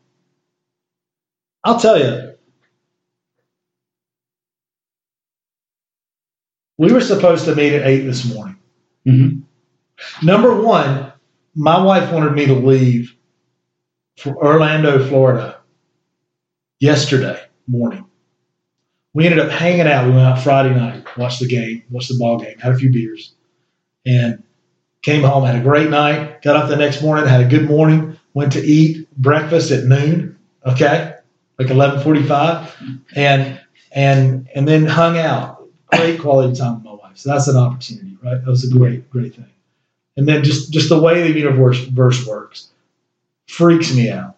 I'll 1.63 1.79
tell 1.79 1.97
you, 1.97 2.35
we 6.77 6.91
were 6.91 6.99
supposed 6.99 7.45
to 7.45 7.55
meet 7.55 7.73
at 7.73 7.87
eight 7.87 8.01
this 8.01 8.25
morning. 8.25 8.57
Mhm. 9.07 9.43
Number 10.21 10.61
one, 10.61 11.13
my 11.55 11.81
wife 11.81 12.11
wanted 12.11 12.33
me 12.33 12.47
to 12.47 12.53
leave 12.55 13.15
for 14.17 14.35
Orlando, 14.45 15.07
Florida 15.07 15.61
yesterday 16.81 17.47
morning. 17.65 18.05
We 19.13 19.25
ended 19.25 19.39
up 19.39 19.51
hanging 19.51 19.87
out. 19.87 20.07
We 20.07 20.11
went 20.11 20.23
out 20.23 20.43
Friday 20.43 20.75
night, 20.75 21.05
watched 21.17 21.39
the 21.39 21.47
game, 21.47 21.83
watched 21.89 22.09
the 22.09 22.17
ball 22.19 22.39
game, 22.39 22.57
had 22.59 22.73
a 22.73 22.77
few 22.77 22.91
beers, 22.91 23.35
and 24.05 24.43
came 25.05 25.21
home, 25.21 25.45
had 25.45 25.55
a 25.55 25.61
great 25.61 25.91
night, 25.91 26.41
got 26.41 26.55
up 26.55 26.67
the 26.67 26.75
next 26.75 27.03
morning, 27.03 27.27
had 27.27 27.39
a 27.39 27.47
good 27.47 27.67
morning, 27.67 28.17
went 28.33 28.51
to 28.53 28.59
eat 28.59 29.07
breakfast 29.15 29.69
at 29.69 29.83
noon, 29.83 30.35
okay? 30.65 31.13
Like 31.59 31.69
eleven 31.69 32.01
forty 32.01 32.23
five. 32.23 32.75
And 33.15 33.61
and 33.91 34.49
and 34.55 34.67
then 34.67 34.87
hung 34.87 35.19
out. 35.19 35.69
Great 35.93 36.19
quality 36.19 36.57
time 36.57 36.77
with 36.77 36.83
my 36.85 36.93
wife. 36.93 37.17
So 37.17 37.29
that's 37.29 37.47
an 37.47 37.55
opportunity, 37.55 38.17
right? 38.23 38.43
That 38.43 38.49
was 38.49 38.67
a 38.67 38.75
great, 38.75 39.07
great 39.11 39.35
thing. 39.35 39.45
And 40.17 40.27
then 40.27 40.43
just 40.43 40.73
just 40.73 40.89
the 40.89 40.99
way 40.99 41.21
the 41.21 41.37
universe 41.37 41.81
verse 41.81 42.25
works 42.25 42.71
freaks 43.47 43.95
me 43.95 44.09
out. 44.09 44.37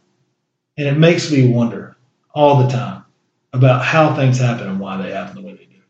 And 0.76 0.86
it 0.86 0.98
makes 0.98 1.32
me 1.32 1.48
wonder 1.48 1.96
all 2.36 2.62
the 2.62 2.68
time 2.68 3.06
about 3.54 3.86
how 3.86 4.14
things 4.18 4.38
happen 4.38 4.68
and 4.68 4.82
why 4.82 5.02
they 5.02 5.14
happen 5.14 5.36
the 5.36 5.48
way 5.48 5.54
they 5.54 5.64
do. 5.64 5.82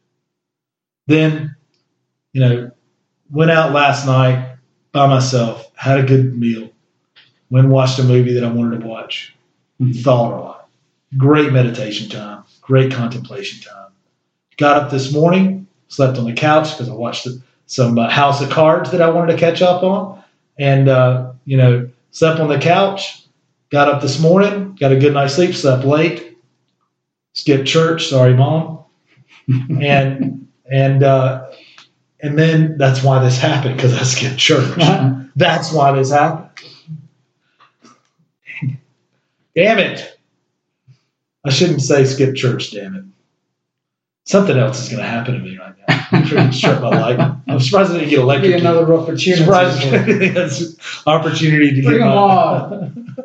Then, 1.08 1.56
you 2.32 2.42
know, 2.42 2.72
went 3.32 3.50
out 3.50 3.74
last 3.74 4.06
night 4.06 4.47
by 4.98 5.06
myself, 5.06 5.70
had 5.76 6.00
a 6.00 6.04
good 6.04 6.36
meal, 6.40 6.70
went 7.52 7.66
and 7.66 7.74
watched 7.74 8.00
a 8.00 8.04
movie 8.04 8.34
that 8.34 8.44
I 8.44 8.52
wanted 8.52 8.82
to 8.82 8.88
watch, 8.88 9.36
Mhm. 9.80 10.02
thought 10.04 10.34
a 10.34 10.42
lot. 10.42 10.70
Great 11.18 11.54
meditation 11.54 12.10
time, 12.10 12.40
great 12.64 12.92
contemplation 12.92 13.62
time. 13.62 13.92
Got 14.58 14.78
up 14.78 14.90
this 14.90 15.14
morning, 15.14 15.68
slept 15.88 16.18
on 16.18 16.26
the 16.26 16.34
couch 16.34 16.72
because 16.72 16.90
I 16.90 16.96
watched 16.96 17.28
some 17.68 18.00
uh, 18.00 18.10
House 18.10 18.42
of 18.42 18.50
Cards 18.50 18.90
that 18.90 19.04
I 19.04 19.10
wanted 19.12 19.34
to 19.34 19.38
catch 19.38 19.62
up 19.62 19.84
on, 19.84 20.20
and 20.58 20.90
uh, 20.90 21.32
you 21.46 21.58
know, 21.58 21.88
slept 22.10 22.40
on 22.40 22.48
the 22.50 22.58
couch, 22.58 23.28
got 23.70 23.90
up 23.90 24.02
this 24.02 24.20
morning, 24.20 24.76
got 24.80 24.92
a 24.92 24.98
good 24.98 25.14
night's 25.14 25.36
sleep, 25.36 25.54
slept 25.54 25.86
late, 25.86 26.38
skipped 27.34 27.68
church. 27.68 28.08
Sorry, 28.08 28.34
mom. 28.34 28.80
and 29.80 30.48
and 30.72 31.04
uh, 31.04 31.47
and 32.22 32.38
then 32.38 32.78
that's 32.78 33.04
why 33.04 33.24
this 33.24 33.38
happened 33.40 33.76
because 33.76 33.94
I 33.94 34.04
skipped 34.04 34.38
church. 34.38 34.76
that's 35.36 35.72
why 35.72 35.92
this 35.94 36.12
happened. 36.12 36.50
Damn 39.56 39.80
it! 39.80 40.20
I 41.44 41.50
shouldn't 41.50 41.82
say 41.82 42.06
skip 42.06 42.36
church. 42.36 42.72
Damn 42.72 42.96
it! 42.96 43.06
Something 44.26 44.58
else 44.58 44.84
is 44.84 44.90
going 44.90 45.02
to 45.02 45.08
happen 45.10 45.34
to 45.36 45.40
me 45.40 45.58
right 45.58 45.74
now. 45.88 46.08
I'm 46.12 46.52
sure 46.52 46.80
my 46.80 46.90
life. 46.90 47.36
I'm 47.48 47.60
surprised 47.60 47.92
I 47.92 48.00
didn't 48.00 48.10
get 48.10 48.18
Be 48.18 48.22
electrocuted. 48.22 48.62
another 48.62 48.94
opportunity. 48.94 49.42
Surprised 49.42 49.82
for 49.84 49.96
it. 49.96 50.34
that's 50.34 50.76
opportunity 51.08 51.76
to 51.76 51.82
Bring 51.82 51.98
get 52.00 52.06
my, 52.06 52.12
on. 52.14 53.16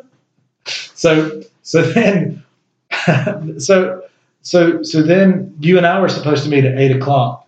so 0.65 1.41
so 1.61 1.81
then 1.81 2.43
so 3.59 4.03
so 4.41 4.81
so 4.81 5.01
then 5.01 5.55
you 5.59 5.77
and 5.77 5.85
I 5.85 5.99
were 5.99 6.09
supposed 6.09 6.45
to 6.45 6.49
meet 6.49 6.65
at 6.65 6.77
eight 6.79 6.95
o'clock, 6.95 7.42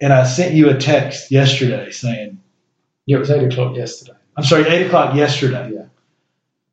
and 0.00 0.12
I 0.12 0.24
sent 0.24 0.54
you 0.54 0.70
a 0.70 0.76
text 0.76 1.30
yesterday 1.30 1.90
saying, 1.90 2.40
Yeah, 3.06 3.16
it 3.16 3.20
was 3.20 3.30
eight 3.30 3.52
o'clock 3.52 3.76
yesterday. 3.76 4.12
"I'm 4.36 4.44
sorry, 4.44 4.66
eight 4.68 4.86
o'clock 4.86 5.14
yesterday." 5.14 5.72
Yeah. 5.74 5.84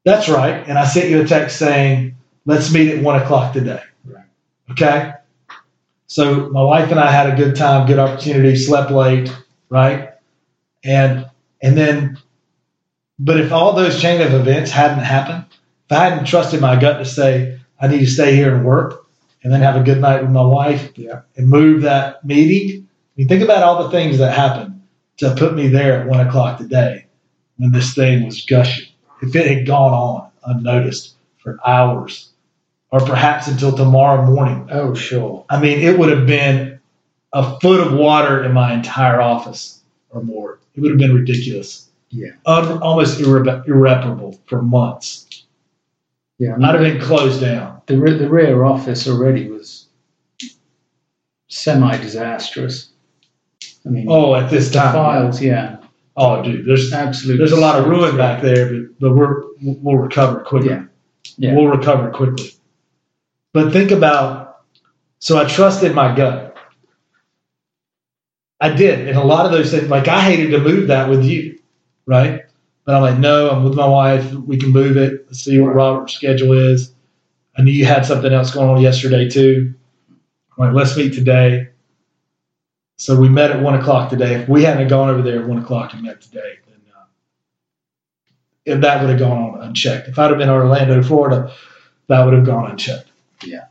That's 0.06 0.30
right, 0.30 0.64
and 0.68 0.78
I 0.78 0.86
sent 0.86 1.10
you 1.10 1.22
a 1.22 1.26
text 1.28 1.58
saying, 1.58 2.16
"Let's 2.46 2.72
meet 2.72 2.90
at 2.90 3.04
one 3.04 3.20
o'clock 3.22 3.54
today." 3.54 3.82
Right. 4.06 4.24
Okay. 4.72 5.14
So 6.08 6.50
my 6.50 6.62
wife 6.64 6.90
and 6.92 7.00
I 7.00 7.12
had 7.12 7.32
a 7.34 7.36
good 7.36 7.56
time, 7.56 7.86
good 7.88 8.00
opportunity, 8.00 8.56
slept 8.56 8.92
late, 8.92 9.36
right? 9.70 10.12
And 10.84 11.26
and 11.62 11.78
then, 11.78 12.18
but 13.20 13.40
if 13.40 13.52
all 13.52 13.74
those 13.74 14.00
chain 14.02 14.22
of 14.22 14.34
events 14.34 14.72
hadn't 14.72 15.04
happened, 15.04 15.44
if 15.90 15.98
I 15.98 16.06
hadn't 16.10 16.26
trusted 16.26 16.62
my 16.62 16.80
gut 16.80 17.00
to 17.00 17.06
say 17.06 17.60
I 17.82 17.88
need 17.88 18.00
to 18.00 18.08
stay 18.08 18.36
here 18.36 18.56
and 18.56 18.66
work, 18.66 19.06
and 19.44 19.52
then 19.52 19.62
have 19.62 19.76
a 19.76 19.84
good 19.84 20.00
night 20.00 20.22
with 20.22 20.32
my 20.32 20.46
wife, 20.46 20.92
Yeah. 20.96 21.22
and 21.36 21.50
move 21.50 21.82
that 21.82 22.24
meeting. 22.24 22.87
I 23.18 23.22
mean, 23.22 23.28
think 23.30 23.42
about 23.44 23.64
all 23.64 23.84
the 23.84 23.90
things 23.90 24.20
that 24.20 24.34
happened 24.38 24.82
to 25.18 25.34
put 25.36 25.56
me 25.56 25.68
there 25.70 26.02
at 26.02 26.08
one 26.08 26.20
o'clock 26.26 26.60
today 26.60 27.08
when 27.58 27.72
this 27.72 27.96
thing 27.96 28.24
was 28.26 28.46
gushing. 28.46 28.86
If 29.24 29.36
it 29.36 29.48
had 29.48 29.66
gone 29.66 29.92
on 29.92 30.30
unnoticed 30.46 31.16
for 31.40 31.58
hours, 31.66 32.30
or 32.92 33.00
perhaps 33.00 33.48
until 33.48 33.76
tomorrow 33.76 34.24
morning, 34.24 34.68
Oh, 34.72 34.94
sure. 34.94 35.46
I 35.50 35.60
mean, 35.60 35.80
it 35.80 35.98
would 35.98 36.10
have 36.16 36.28
been 36.28 36.80
a 37.34 37.60
foot 37.60 37.86
of 37.86 37.94
water 37.94 38.44
in 38.44 38.54
my 38.54 38.74
entire 38.74 39.20
office 39.20 39.82
or 40.12 40.22
more. 40.22 40.60
It 40.76 40.82
would 40.82 40.92
have 40.92 41.00
been 41.00 41.16
ridiculous. 41.16 41.90
Yeah. 42.12 42.30
Un- 42.46 42.78
almost 42.84 43.20
irre- 43.20 43.68
irreparable 43.68 44.40
for 44.46 44.62
months. 44.62 45.44
Yeah. 46.38 46.56
I'd 46.56 46.76
have 46.76 46.80
been 46.82 47.02
closed 47.02 47.42
down. 47.42 47.82
the, 47.88 48.00
re- 48.00 48.18
the 48.18 48.30
rear 48.30 48.64
office 48.64 49.08
already 49.08 49.50
was 49.50 49.88
semi 51.48 51.98
disastrous. 51.98 52.92
I 53.88 53.90
mean, 53.90 54.06
Oh, 54.10 54.36
at 54.36 54.50
this 54.50 54.68
the 54.70 54.80
time. 54.80 54.94
files, 54.94 55.42
yeah, 55.42 55.78
Oh, 56.16 56.44
dude, 56.44 56.66
there's 56.66 56.92
absolutely. 56.94 57.38
there's 57.38 57.52
a 57.58 57.62
lot 57.62 57.80
of 57.80 57.88
ruin 57.88 58.18
back 58.18 58.42
there, 58.42 58.72
but 58.72 59.00
but 59.00 59.16
we're 59.16 59.44
we'll 59.62 59.98
recover 59.98 60.40
quickly. 60.42 60.70
Yeah. 60.72 60.84
Yeah. 61.38 61.54
We'll 61.56 61.68
recover 61.68 62.10
quickly. 62.12 62.52
But 63.54 63.72
think 63.72 63.92
about 63.92 64.64
so 65.20 65.38
I 65.40 65.46
trusted 65.46 65.94
my 65.96 66.16
gut. 66.16 66.56
I 68.60 68.70
did, 68.70 69.08
and 69.08 69.18
a 69.18 69.24
lot 69.24 69.46
of 69.46 69.52
those 69.52 69.70
things, 69.72 69.88
like 69.90 70.08
I 70.08 70.22
hated 70.22 70.50
to 70.52 70.60
move 70.60 70.88
that 70.88 71.10
with 71.10 71.24
you, 71.24 71.60
right? 72.08 72.44
But 72.86 72.96
I'm 72.96 73.02
like, 73.02 73.20
no, 73.20 73.50
I'm 73.52 73.64
with 73.64 73.76
my 73.76 73.88
wife. 73.88 74.32
We 74.34 74.58
can 74.58 74.70
move 74.72 74.98
it. 74.98 75.26
Let's 75.28 75.40
see 75.42 75.60
what. 75.60 75.76
Robert's 75.76 76.14
schedule 76.14 76.54
is. 76.54 76.92
I 77.58 77.62
knew 77.62 77.72
you 77.72 77.86
had 77.86 78.06
something 78.06 78.32
else 78.34 78.52
going 78.52 78.70
on 78.70 78.82
yesterday 78.82 79.30
too. 79.30 79.74
I'm 80.58 80.68
like, 80.68 80.74
let's 80.76 80.98
meet 80.98 81.14
today. 81.14 81.70
So 82.98 83.20
we 83.20 83.30
met 83.30 83.52
at 83.52 83.62
one 83.62 83.76
o'clock 83.76 84.10
today. 84.10 84.36
If 84.36 84.50
we 84.50 84.64
hadn't 84.64 84.88
gone 84.88 85.10
over 85.10 85.22
there 85.22 85.42
at 85.42 85.48
one 85.48 85.60
o'clock 85.60 85.94
and 85.94 86.04
met 86.04 86.22
today, 86.22 86.58
then 86.68 86.82
uh, 86.96 87.06
if 88.66 88.82
that 88.82 89.02
would 89.02 89.10
have 89.12 89.20
gone 89.20 89.38
on 89.38 89.62
unchecked. 89.62 90.08
If 90.08 90.18
I'd 90.18 90.30
have 90.30 90.40
been 90.40 90.50
in 90.50 90.56
Orlando, 90.56 91.02
Florida, 91.04 91.54
that 92.08 92.26
would 92.26 92.34
have 92.34 92.46
gone 92.46 92.72
unchecked. 92.72 93.10
Yeah. 93.44 93.66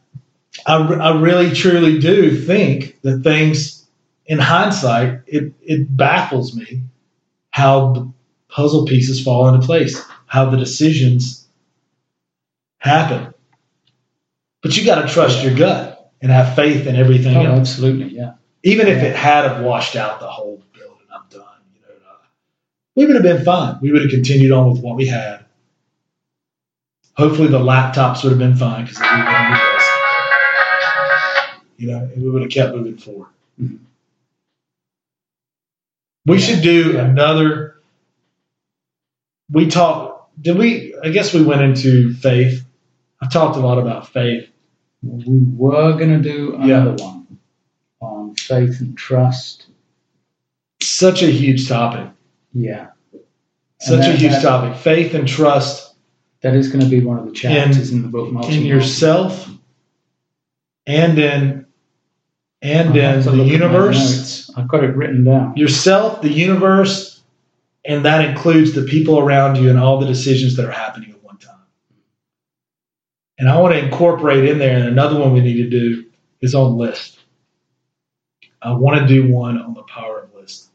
I, 0.64 0.76
I 0.76 1.20
really 1.20 1.52
truly 1.52 1.98
do 1.98 2.36
think 2.40 3.00
that 3.02 3.22
things, 3.22 3.86
in 4.26 4.38
hindsight, 4.38 5.20
it, 5.26 5.52
it 5.60 5.94
baffles 5.96 6.54
me 6.54 6.82
how 7.50 7.92
the 7.92 8.12
puzzle 8.48 8.86
pieces 8.86 9.22
fall 9.22 9.48
into 9.48 9.66
place, 9.66 10.00
how 10.26 10.50
the 10.50 10.56
decisions 10.56 11.46
happen. 12.78 13.34
But 14.62 14.76
you 14.76 14.84
got 14.84 15.02
to 15.02 15.12
trust 15.12 15.42
your 15.42 15.54
gut 15.54 16.12
and 16.22 16.30
have 16.30 16.54
faith 16.54 16.86
in 16.86 16.96
everything 16.96 17.36
Oh, 17.36 17.44
else 17.44 17.58
absolutely, 17.58 18.14
yeah. 18.16 18.34
Even 18.66 18.88
if 18.88 19.00
it 19.00 19.14
had 19.14 19.44
have 19.44 19.62
washed 19.62 19.94
out 19.94 20.18
the 20.18 20.26
whole 20.26 20.60
building, 20.72 21.06
I'm 21.14 21.22
done. 21.30 21.44
You 21.72 21.80
know, 21.82 21.94
uh, 22.10 22.16
we 22.96 23.06
would 23.06 23.14
have 23.14 23.22
been 23.22 23.44
fine. 23.44 23.78
We 23.80 23.92
would 23.92 24.02
have 24.02 24.10
continued 24.10 24.50
on 24.50 24.72
with 24.72 24.82
what 24.82 24.96
we 24.96 25.06
had. 25.06 25.44
Hopefully, 27.16 27.48
the 27.48 27.60
laptops 27.60 28.24
would 28.24 28.30
have 28.30 28.40
been 28.40 28.56
fine 28.56 28.84
because 28.84 28.98
we 28.98 29.06
would 29.06 29.10
have 29.10 29.48
been 29.48 29.52
with 29.52 29.60
us. 29.76 29.88
You 31.78 31.86
know, 31.88 31.98
and 32.12 32.22
we 32.22 32.30
would 32.30 32.42
have 32.42 32.50
kept 32.50 32.74
moving 32.74 32.98
forward. 32.98 33.28
Mhm. 33.60 33.78
We 36.26 36.38
Yeah. 36.38 36.44
should 36.44 36.62
do 36.62 36.92
Yeah. 36.94 37.06
another. 37.06 37.76
We 39.50 39.68
talked. 39.68 40.42
Did 40.42 40.58
we? 40.58 40.94
I 41.02 41.10
guess 41.10 41.32
we 41.32 41.42
went 41.44 41.62
into 41.62 42.14
faith. 42.14 42.64
I 43.22 43.28
talked 43.28 43.56
a 43.56 43.60
lot 43.60 43.78
about 43.78 44.08
faith. 44.08 44.48
We 45.02 45.40
were 45.56 45.92
going 45.92 46.10
to 46.10 46.18
do 46.20 46.56
Yeah. 46.62 46.82
another 46.82 47.04
one 47.04 47.14
on 47.14 47.15
faith 48.46 48.80
and 48.80 48.96
trust. 48.96 49.66
Such 50.80 51.22
a 51.22 51.26
huge 51.30 51.68
topic. 51.68 52.10
Yeah. 52.52 52.88
Such 53.80 54.04
And 54.04 54.14
a 54.14 54.16
huge 54.16 54.32
that- 54.32 54.42
topic. 54.42 54.78
Faith 54.78 55.14
and 55.14 55.26
trust 55.28 55.94
That 56.42 56.54
is 56.54 56.68
going 56.68 56.84
to 56.84 56.90
be 56.90 57.04
one 57.04 57.18
of 57.18 57.26
the 57.26 57.32
chapters 57.32 57.90
in, 57.90 58.02
the 58.02 58.08
book. 58.08 58.44
in 58.48 58.64
yourself 58.64 59.48
and 60.86 61.18
in 61.18 61.66
and 62.62 62.96
in 62.96 63.20
the 63.20 63.30
look 63.32 63.40
at 63.40 63.46
my 63.46 63.52
universe. 63.52 64.50
I've 64.56 64.68
got 64.68 64.82
it 64.84 64.96
written 64.96 65.24
down. 65.24 65.56
yourself 65.56 66.22
the 66.22 66.30
universe 66.32 67.22
and 67.84 68.04
that 68.04 68.24
includes 68.28 68.72
the 68.72 68.82
people 68.82 69.18
around 69.18 69.56
you 69.56 69.68
and 69.70 69.78
all 69.78 69.98
the 70.00 70.06
decisions 70.06 70.56
that 70.56 70.64
are 70.64 70.72
happening 70.72 71.10
at 71.10 71.22
one 71.22 71.36
time 71.38 71.60
and 73.38 73.48
i 73.48 73.58
want 73.60 73.74
to 73.74 73.78
incorporate 73.84 74.44
in 74.48 74.58
there 74.58 74.76
and 74.76 74.88
another 74.88 75.18
one 75.20 75.32
we 75.34 75.40
need 75.40 75.56
to 75.62 75.68
do 75.68 76.04
is 76.40 76.54
on 76.54 76.76
list 76.78 77.15
i 78.62 78.72
want 78.72 79.00
to 79.00 79.06
do 79.06 79.30
one 79.32 79.58
on 79.58 79.74
the 79.74 79.82
power 79.84 80.20
of 80.20 80.34
list 80.34 80.68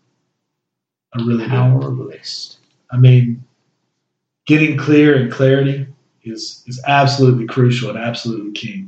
i 1.13 1.19
really 1.19 1.43
do 1.43 1.49
Power 1.49 1.87
of 1.87 1.97
list. 1.99 2.57
I 2.91 2.97
mean, 2.97 3.43
getting 4.45 4.77
clear 4.77 5.15
and 5.15 5.31
clarity 5.31 5.87
is 6.23 6.63
is 6.67 6.81
absolutely 6.85 7.47
crucial 7.47 7.89
and 7.89 7.97
absolutely 7.97 8.51
key. 8.51 8.87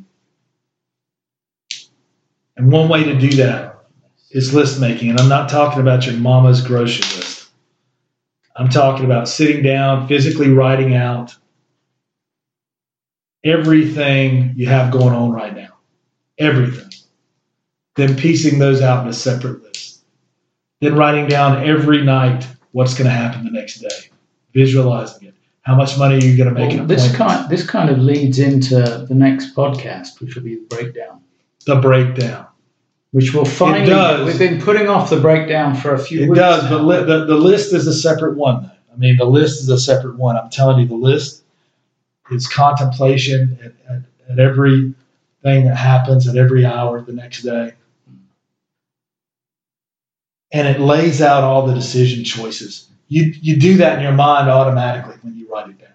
And 2.57 2.71
one 2.71 2.89
way 2.89 3.03
to 3.03 3.17
do 3.17 3.29
that 3.37 3.85
is 4.31 4.53
list 4.53 4.79
making. 4.79 5.09
And 5.09 5.19
I'm 5.19 5.29
not 5.29 5.49
talking 5.49 5.81
about 5.81 6.05
your 6.05 6.15
mama's 6.15 6.61
grocery 6.61 7.05
list. 7.17 7.49
I'm 8.55 8.69
talking 8.69 9.05
about 9.05 9.27
sitting 9.27 9.63
down, 9.63 10.07
physically 10.07 10.49
writing 10.49 10.95
out 10.95 11.35
everything 13.43 14.53
you 14.55 14.67
have 14.67 14.91
going 14.91 15.13
on 15.13 15.31
right 15.31 15.55
now. 15.55 15.69
Everything. 16.37 16.92
Then 17.95 18.15
piecing 18.15 18.59
those 18.59 18.81
out 18.81 19.03
in 19.03 19.09
a 19.09 19.13
separate 19.13 19.61
list. 19.63 20.01
Then 20.81 20.95
writing 20.95 21.27
down 21.27 21.63
every 21.63 22.03
night 22.03 22.47
what's 22.71 22.93
going 22.93 23.05
to 23.05 23.15
happen 23.15 23.45
the 23.45 23.51
next 23.51 23.79
day. 23.79 24.09
Visualizing 24.53 25.29
it. 25.29 25.35
How 25.61 25.75
much 25.75 25.97
money 25.97 26.15
are 26.15 26.25
you 26.25 26.35
going 26.35 26.53
to 26.53 26.59
make? 26.59 26.77
Well, 26.77 26.85
this 26.85 27.15
kind 27.15 27.49
this 27.49 27.65
kind 27.65 27.89
of 27.89 27.99
leads 27.99 28.37
into 28.37 29.05
the 29.07 29.15
next 29.15 29.55
podcast, 29.55 30.19
which 30.19 30.35
will 30.35 30.43
be 30.43 30.55
the 30.55 30.65
breakdown. 30.75 31.21
the 31.65 31.77
breakdown. 31.77 32.47
Which 33.11 33.33
will 33.33 33.45
finally. 33.45 33.85
does. 33.85 34.25
We've 34.25 34.39
been 34.39 34.59
putting 34.59 34.89
off 34.89 35.09
the 35.09 35.19
breakdown 35.19 35.75
for 35.75 35.93
a 35.93 35.99
few 35.99 36.19
weeks. 36.19 36.27
It 36.27 36.29
weeks. 36.31 36.39
does, 36.39 36.63
now. 36.63 36.69
but 36.69 36.83
li- 36.83 37.05
the, 37.05 37.25
the 37.25 37.35
list 37.35 37.73
is 37.73 37.87
a 37.87 37.93
separate 37.93 38.35
one. 38.35 38.63
Though. 38.63 38.93
I 38.93 38.97
mean, 38.97 39.17
the 39.17 39.25
list 39.25 39.61
is 39.61 39.69
a 39.69 39.79
separate 39.79 40.17
one. 40.17 40.35
I'm 40.35 40.49
telling 40.49 40.79
you, 40.79 40.87
the 40.87 40.95
list 40.95 41.43
is 42.31 42.47
contemplation 42.47 43.57
at, 43.63 43.73
at, 43.89 44.01
at 44.29 44.39
every 44.39 44.93
thing 45.43 45.65
that 45.65 45.77
happens 45.77 46.27
at 46.27 46.35
every 46.35 46.65
hour 46.65 47.01
the 47.01 47.13
next 47.13 47.43
day. 47.43 47.73
And 50.53 50.67
it 50.67 50.79
lays 50.79 51.21
out 51.21 51.43
all 51.43 51.65
the 51.65 51.73
decision 51.73 52.23
choices. 52.23 52.87
You, 53.09 53.33
you 53.41 53.57
do 53.57 53.77
that 53.77 53.97
in 53.97 54.03
your 54.03 54.13
mind 54.13 54.49
automatically 54.49 55.15
when 55.21 55.35
you 55.35 55.49
write 55.51 55.69
it 55.69 55.79
down. 55.79 55.89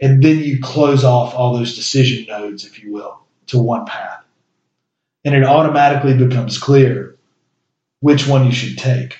And 0.00 0.22
then 0.22 0.38
you 0.38 0.60
close 0.60 1.04
off 1.04 1.34
all 1.34 1.56
those 1.56 1.76
decision 1.76 2.26
nodes, 2.26 2.66
if 2.66 2.82
you 2.82 2.92
will, 2.92 3.20
to 3.46 3.58
one 3.58 3.86
path. 3.86 4.24
And 5.24 5.34
it 5.34 5.44
automatically 5.44 6.14
becomes 6.14 6.58
clear 6.58 7.16
which 8.00 8.26
one 8.26 8.44
you 8.46 8.52
should 8.52 8.76
take. 8.78 9.16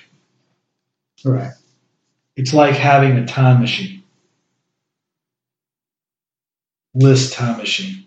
right. 1.25 1.53
It's 2.35 2.53
like 2.53 2.75
having 2.75 3.17
a 3.17 3.25
time 3.25 3.61
machine. 3.61 4.01
list 6.93 7.33
time 7.33 7.57
machine 7.57 8.05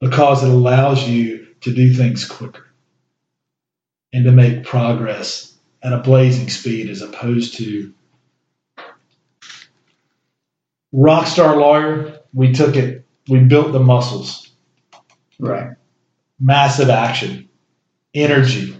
because 0.00 0.44
it 0.44 0.50
allows 0.50 1.08
you 1.08 1.46
to 1.60 1.72
do 1.74 1.92
things 1.92 2.26
quicker 2.26 2.69
and 4.12 4.24
to 4.24 4.32
make 4.32 4.64
progress 4.64 5.54
at 5.82 5.92
a 5.92 5.98
blazing 5.98 6.48
speed 6.48 6.90
as 6.90 7.02
opposed 7.02 7.56
to 7.56 7.92
rockstar 10.94 11.56
lawyer. 11.56 12.20
We 12.32 12.52
took 12.52 12.76
it 12.76 13.04
we 13.28 13.40
built 13.40 13.72
the 13.72 13.80
muscles. 13.80 14.48
Right. 15.38 15.70
massive 16.38 16.90
action 16.90 17.48
energy 18.12 18.76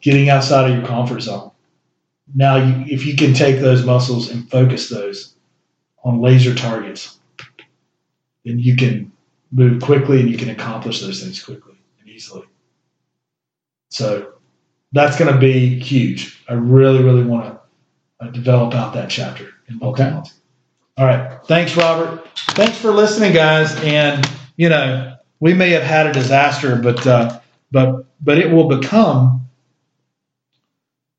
getting 0.00 0.28
outside 0.28 0.70
of 0.70 0.76
your 0.76 0.86
comfort 0.86 1.22
zone. 1.22 1.50
Now 2.32 2.56
you, 2.56 2.84
if 2.86 3.04
you 3.04 3.16
can 3.16 3.34
take 3.34 3.60
those 3.60 3.84
muscles 3.84 4.30
and 4.30 4.48
focus 4.48 4.88
those 4.88 5.34
on 6.04 6.20
laser 6.20 6.54
targets 6.54 7.18
then 8.44 8.58
you 8.58 8.76
can 8.76 9.10
move 9.50 9.82
quickly 9.82 10.20
and 10.20 10.30
you 10.30 10.36
can 10.36 10.50
accomplish 10.50 11.00
those 11.00 11.22
things 11.22 11.42
quickly 11.42 11.74
and 12.00 12.08
easily 12.08 12.44
so 13.94 14.32
that's 14.92 15.18
going 15.18 15.32
to 15.32 15.38
be 15.38 15.78
huge. 15.78 16.42
I 16.48 16.54
really 16.54 17.02
really 17.02 17.24
want 17.24 17.46
to 17.46 17.60
uh, 18.26 18.30
develop 18.30 18.74
out 18.74 18.94
that 18.94 19.10
chapter 19.10 19.48
in 19.68 19.82
Okay. 19.82 20.10
multi 20.10 20.32
all 20.96 21.06
right. 21.06 21.40
Thanks 21.46 21.76
robert. 21.76 22.26
Thanks 22.50 22.78
for 22.78 22.92
listening 22.92 23.32
guys. 23.32 23.74
And 23.82 24.28
you 24.56 24.68
know 24.68 25.16
we 25.40 25.54
may 25.54 25.70
have 25.70 25.82
had 25.82 26.06
a 26.06 26.12
disaster 26.12 26.76
but 26.76 27.06
uh, 27.06 27.40
but 27.70 28.06
but 28.20 28.38
it 28.38 28.50
will 28.52 28.68
become 28.68 29.48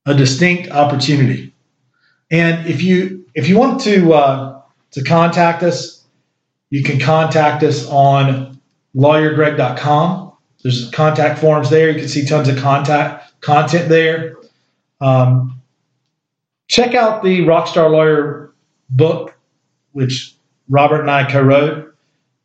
a 0.06 0.14
distinct 0.14 0.70
opportunity. 0.72 1.54
And 2.32 2.68
if 2.68 2.82
you 2.82 3.26
if 3.36 3.48
you 3.50 3.58
want 3.58 3.82
to 3.82 4.14
uh, 4.14 4.62
to 4.92 5.04
contact 5.04 5.64
us 5.64 5.96
you 6.70 6.84
can 6.84 7.00
contact 7.00 7.64
us 7.64 7.88
on 7.88 8.60
lawyergreg.com 8.96 10.25
there's 10.66 10.90
contact 10.90 11.38
forms 11.38 11.70
there. 11.70 11.92
You 11.92 12.00
can 12.00 12.08
see 12.08 12.26
tons 12.26 12.50
of 12.50 12.58
contact 12.58 13.40
content 13.40 13.88
there. 13.88 14.38
Um, 15.00 15.62
check 16.68 16.96
out 16.96 17.22
the 17.22 17.42
rockstar 17.42 17.92
lawyer 17.92 18.52
book 18.90 19.38
which 19.92 20.34
robert 20.68 21.02
and 21.02 21.12
i 21.12 21.24
co-wrote. 21.24 21.96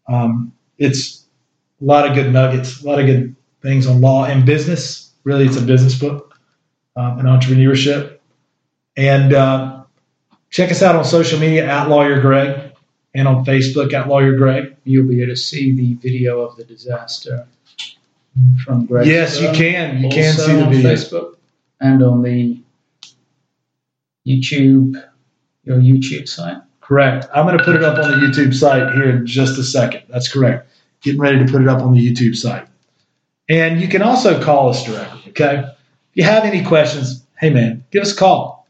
Um, 0.06 0.52
it's 0.76 1.24
a 1.80 1.84
lot 1.86 2.06
of 2.06 2.14
good 2.14 2.30
nuggets 2.30 2.82
a 2.82 2.86
lot 2.86 3.00
of 3.00 3.06
good 3.06 3.34
things 3.62 3.86
on 3.86 4.02
law 4.02 4.26
and 4.26 4.44
business. 4.44 5.14
Really 5.24 5.46
it's 5.46 5.56
a 5.56 5.62
business 5.62 5.98
book 5.98 6.38
um, 6.96 7.20
and 7.20 7.26
entrepreneurship. 7.26 8.18
And 8.98 9.32
uh, 9.32 9.84
check 10.50 10.70
us 10.70 10.82
out 10.82 10.94
on 10.94 11.06
social 11.06 11.38
media 11.38 11.64
at 11.64 11.88
lawyer 11.88 12.20
greg 12.20 12.74
and 13.14 13.26
on 13.26 13.46
facebook 13.46 13.94
at 13.94 14.08
lawyer 14.08 14.36
greg. 14.36 14.76
You'll 14.84 15.08
be 15.08 15.22
able 15.22 15.32
to 15.32 15.40
see 15.40 15.72
the 15.72 15.94
video 15.94 16.42
of 16.42 16.56
the 16.56 16.64
disaster 16.64 17.46
from 18.64 18.86
Greg. 18.86 19.06
yes 19.06 19.40
you 19.40 19.50
can 19.52 20.02
you 20.02 20.08
can 20.08 20.34
see 20.34 20.54
the 20.54 20.66
video 20.66 20.94
Facebook 20.94 21.36
and 21.80 22.02
on 22.02 22.22
the 22.22 22.60
YouTube, 24.26 25.02
your 25.64 25.78
YouTube 25.78 26.28
site. 26.28 26.58
Correct. 26.80 27.26
I'm 27.34 27.46
going 27.46 27.58
to 27.58 27.64
put 27.64 27.74
it 27.76 27.82
up 27.82 27.98
on 27.98 28.10
the 28.10 28.16
YouTube 28.16 28.54
site 28.54 28.94
here 28.94 29.10
in 29.10 29.26
just 29.26 29.58
a 29.58 29.64
second. 29.64 30.04
That's 30.08 30.32
correct. 30.32 30.70
Getting 31.02 31.20
ready 31.20 31.44
to 31.44 31.50
put 31.50 31.60
it 31.62 31.68
up 31.68 31.82
on 31.82 31.92
the 31.92 32.00
YouTube 32.00 32.36
site. 32.36 32.66
And 33.48 33.80
you 33.80 33.88
can 33.88 34.02
also 34.02 34.42
call 34.42 34.68
us 34.70 34.84
directly, 34.84 35.30
okay? 35.30 35.64
If 35.64 35.74
you 36.14 36.24
have 36.24 36.44
any 36.44 36.62
questions, 36.64 37.24
hey 37.38 37.50
man, 37.50 37.84
give 37.90 38.02
us 38.02 38.12
a 38.12 38.16
call. 38.16 38.68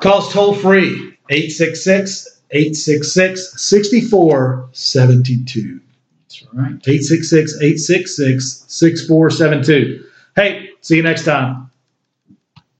Call 0.00 0.18
us 0.18 0.32
toll 0.32 0.54
free 0.54 1.18
866 1.28 2.40
866 2.50 3.60
6472. 3.60 5.80
That's 6.40 6.54
right. 6.54 6.88
866 6.88 7.54
866 7.62 8.64
6472. 8.68 10.04
Hey, 10.34 10.70
see 10.80 10.96
you 10.96 11.02
next 11.02 11.24
time. 11.24 11.65